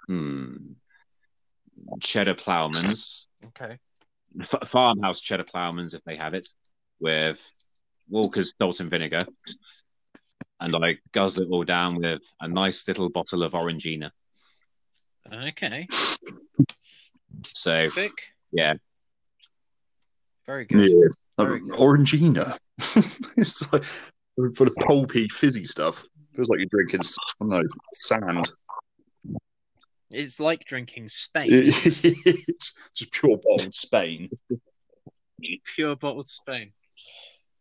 [0.07, 0.55] hmm,
[2.01, 3.77] cheddar ploughmans, Okay.
[4.41, 6.47] F- farmhouse cheddar ploughmans if they have it,
[6.99, 7.51] with
[8.09, 9.25] Walker's salt and vinegar,
[10.63, 14.11] and I guzzle it all down with a nice little bottle of Orangina.
[15.31, 15.87] Okay.
[17.43, 18.11] So Vic.
[18.51, 18.75] yeah,
[20.45, 20.89] Very good.
[20.89, 21.07] Yeah.
[21.37, 21.79] Very um, good.
[21.79, 22.57] Orangina.
[23.37, 23.83] it's like
[24.55, 26.05] for the pulpy, fizzy stuff.
[26.33, 27.63] Feels like you're drinking, I don't know,
[27.93, 28.51] sand.
[30.09, 31.49] It's like drinking Spain.
[31.51, 34.29] it's just pure bottled Spain.
[35.75, 36.69] Pure bottled Spain.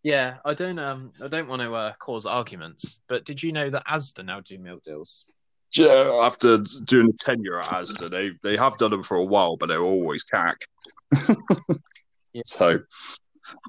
[0.03, 3.71] Yeah, I don't um I don't want to uh, cause arguments, but did you know
[3.71, 5.39] that Asda now do milk deals?
[5.75, 9.57] Yeah, After doing a tenure at Asda, they they have done them for a while,
[9.57, 10.59] but they're always cack.
[12.35, 12.43] Yeah.
[12.47, 12.81] So,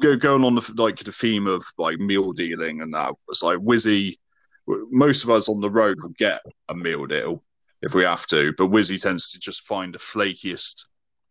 [0.02, 3.14] go going on the like the theme of like meal dealing and that.
[3.28, 4.18] was like Wizzy.
[4.66, 7.44] Most of us on the road will get a meal deal
[7.82, 10.86] if we have to, but Wizzy tends to just find the flakiest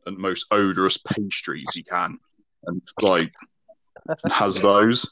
[0.04, 2.18] and most odorous pastries he can,
[2.66, 3.32] and like
[4.30, 5.10] has those.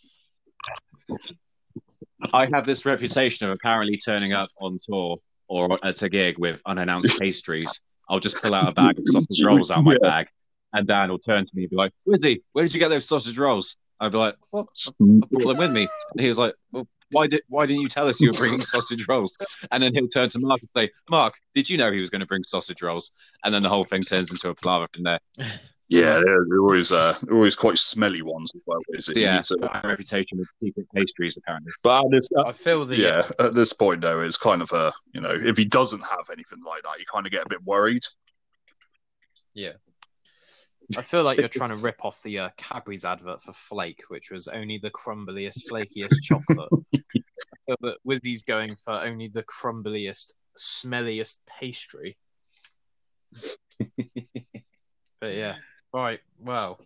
[2.32, 5.18] I have this reputation of apparently turning up on tour
[5.48, 7.80] or at a gig with unannounced pastries.
[8.08, 9.98] I'll just pull out a bag of sausage rolls out of my Yeah.
[10.02, 10.28] bag,
[10.72, 13.06] and Dan will turn to me and be like, "Wizzy, where did you get those
[13.06, 14.68] sausage rolls?" I'd be like, "What?
[14.86, 17.88] I brought them with me." And he was like, well, "Why did Why didn't you
[17.88, 19.32] tell us you were bringing sausage rolls?"
[19.70, 22.20] And then he'll turn to Mark and say, "Mark, did you know he was going
[22.20, 23.12] to bring sausage rolls?"
[23.44, 25.20] And then the whole thing turns into a palaver from there.
[25.90, 28.78] Yeah, they're, they're always uh, they're always quite smelly ones as well.
[28.94, 29.02] Wizzy.
[29.02, 31.72] So, yeah, So- my reputation with secret pastries apparently.
[31.82, 34.92] but at this, I feel the yeah, at this point though, it's kind of a
[35.12, 37.62] you know if he doesn't have anything like that, you kind of get a bit
[37.64, 38.04] worried.
[39.52, 39.72] Yeah,
[40.96, 44.30] I feel like you're trying to rip off the uh, Cadbury's advert for Flake, which
[44.30, 46.68] was only the crumbliest, flakiest chocolate.
[46.94, 46.98] I
[47.66, 52.16] feel that Wizzy's going for only the crumbliest, smelliest pastry.
[55.20, 55.56] but yeah,
[55.92, 56.20] right.
[56.38, 56.80] Well,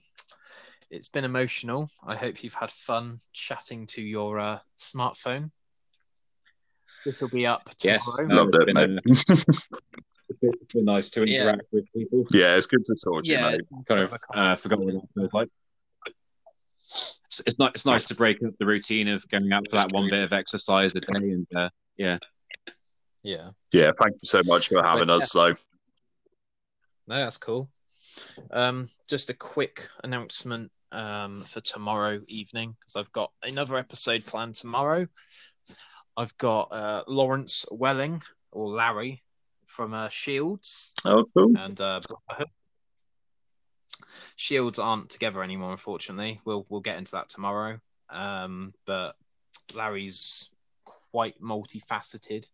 [0.91, 1.91] it's been emotional.
[2.07, 5.51] I hope you've had fun chatting to your uh, smartphone.
[7.05, 8.27] This will be up Yes, tomorrow.
[8.27, 9.03] no, Loved it, been, mate.
[10.43, 11.41] it's been nice to Yeah.
[11.41, 12.25] interact with people.
[12.33, 13.87] yeah, it's good to talk to Yeah, you, mate.
[13.89, 15.49] kind of uh, forgot what that feels like.
[17.27, 19.91] It's, it's, not, it's nice to break up the routine of going out for that
[19.91, 22.19] one bit of exercise a day, and uh, yeah,
[23.23, 23.51] yeah.
[23.73, 25.33] Yeah, thank you so much for having But, us.
[25.33, 25.55] So
[27.09, 27.69] No, that's cool.
[28.51, 34.55] Um, just a quick announcement um, for tomorrow evening because I've got another episode planned
[34.55, 35.07] tomorrow.
[36.17, 38.23] I've got uh, Lawrence Welling
[38.53, 39.23] or Larry
[39.67, 41.57] from uh, Shields oh, cool.
[41.59, 42.01] and uh,
[44.37, 45.73] Shields aren't together anymore.
[45.73, 47.79] Unfortunately, we'll we'll get into that tomorrow.
[48.11, 49.17] Um, but
[49.75, 50.51] Larry's
[50.85, 52.47] quite multifaceted.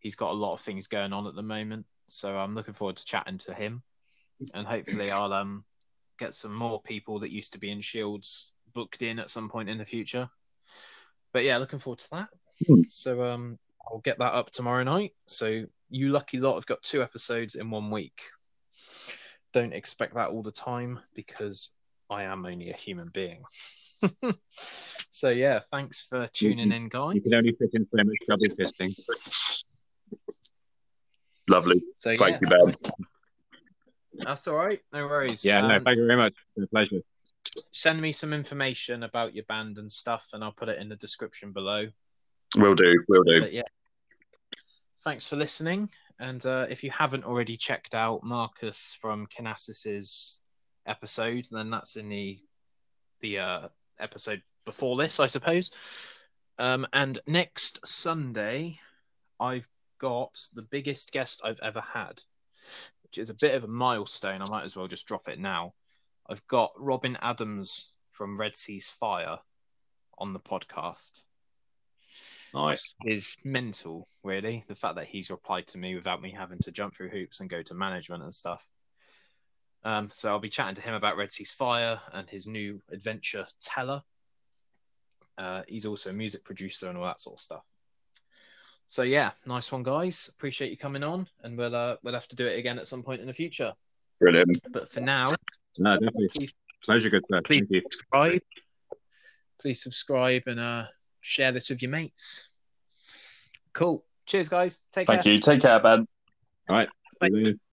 [0.00, 2.96] He's got a lot of things going on at the moment, so I'm looking forward
[2.96, 3.82] to chatting to him,
[4.54, 5.64] and hopefully I'll um
[6.18, 9.68] get some more people that used to be in Shields booked in at some point
[9.68, 10.28] in the future.
[11.32, 12.28] But yeah, looking forward to that.
[12.66, 12.82] Hmm.
[12.88, 13.58] So um,
[13.90, 15.12] I'll get that up tomorrow night.
[15.26, 18.20] So you lucky lot have got two episodes in one week.
[19.52, 21.70] Don't expect that all the time because
[22.10, 23.42] I am only a human being.
[25.10, 27.14] so yeah, thanks for tuning in, guys.
[27.14, 28.94] you can only fit in so much double fisting.
[31.48, 31.82] Lovely.
[31.96, 32.74] So Thank yeah, you, Ben.
[34.24, 34.80] That's all right.
[34.92, 35.44] No worries.
[35.44, 36.32] Yeah, no, Um, thank you very much.
[36.32, 37.02] It's been a pleasure.
[37.70, 40.96] send me some information about your band and stuff, and I'll put it in the
[40.96, 41.86] description below.
[42.56, 43.04] Will do.
[43.08, 43.40] Will do.
[43.40, 43.62] But yeah,
[45.04, 45.88] thanks for listening.
[46.20, 50.42] And uh, if you haven't already checked out Marcus from Canasis's
[50.86, 52.40] episode, then that's in the
[53.20, 53.68] the uh,
[54.00, 55.70] episode before this, I suppose.
[56.58, 58.80] Um, and next Sunday,
[59.38, 59.68] I've
[60.00, 62.22] got the biggest guest I've ever had,
[63.08, 64.42] which is a bit of a milestone.
[64.42, 65.74] I might as well just drop it now.
[66.28, 69.38] I've got Robin Adams from Red Seas Fire
[70.18, 71.24] on the podcast
[72.52, 72.92] Nice.
[73.04, 74.64] is mental, really.
[74.68, 77.48] The fact that he's replied to me without me having to jump through hoops and
[77.48, 78.68] go to management and stuff.
[79.84, 83.46] Um, so I'll be chatting to him about Red Seas Fire and his new adventure,
[83.60, 84.02] Teller.
[85.38, 87.64] Uh, he's also a music producer and all that sort of stuff.
[88.90, 90.30] So yeah, nice one, guys.
[90.34, 93.02] Appreciate you coming on, and we'll uh, we'll have to do it again at some
[93.02, 93.72] point in the future.
[94.18, 94.56] Brilliant.
[94.72, 95.34] But for now,
[95.78, 96.28] No, definitely.
[96.34, 96.54] Please-
[96.84, 97.42] Pleasure, good sir.
[97.42, 97.58] Please.
[97.58, 97.82] Thank you.
[97.90, 98.42] subscribe.
[99.60, 100.84] Please subscribe and uh,
[101.20, 102.48] share this with your mates.
[103.74, 104.04] Cool.
[104.26, 104.84] Cheers, guys.
[104.92, 105.32] Take Thank care.
[105.34, 105.40] you.
[105.40, 106.06] Take care, Ben.
[106.68, 106.88] All right.
[107.20, 107.28] Bye.
[107.28, 107.58] See you later.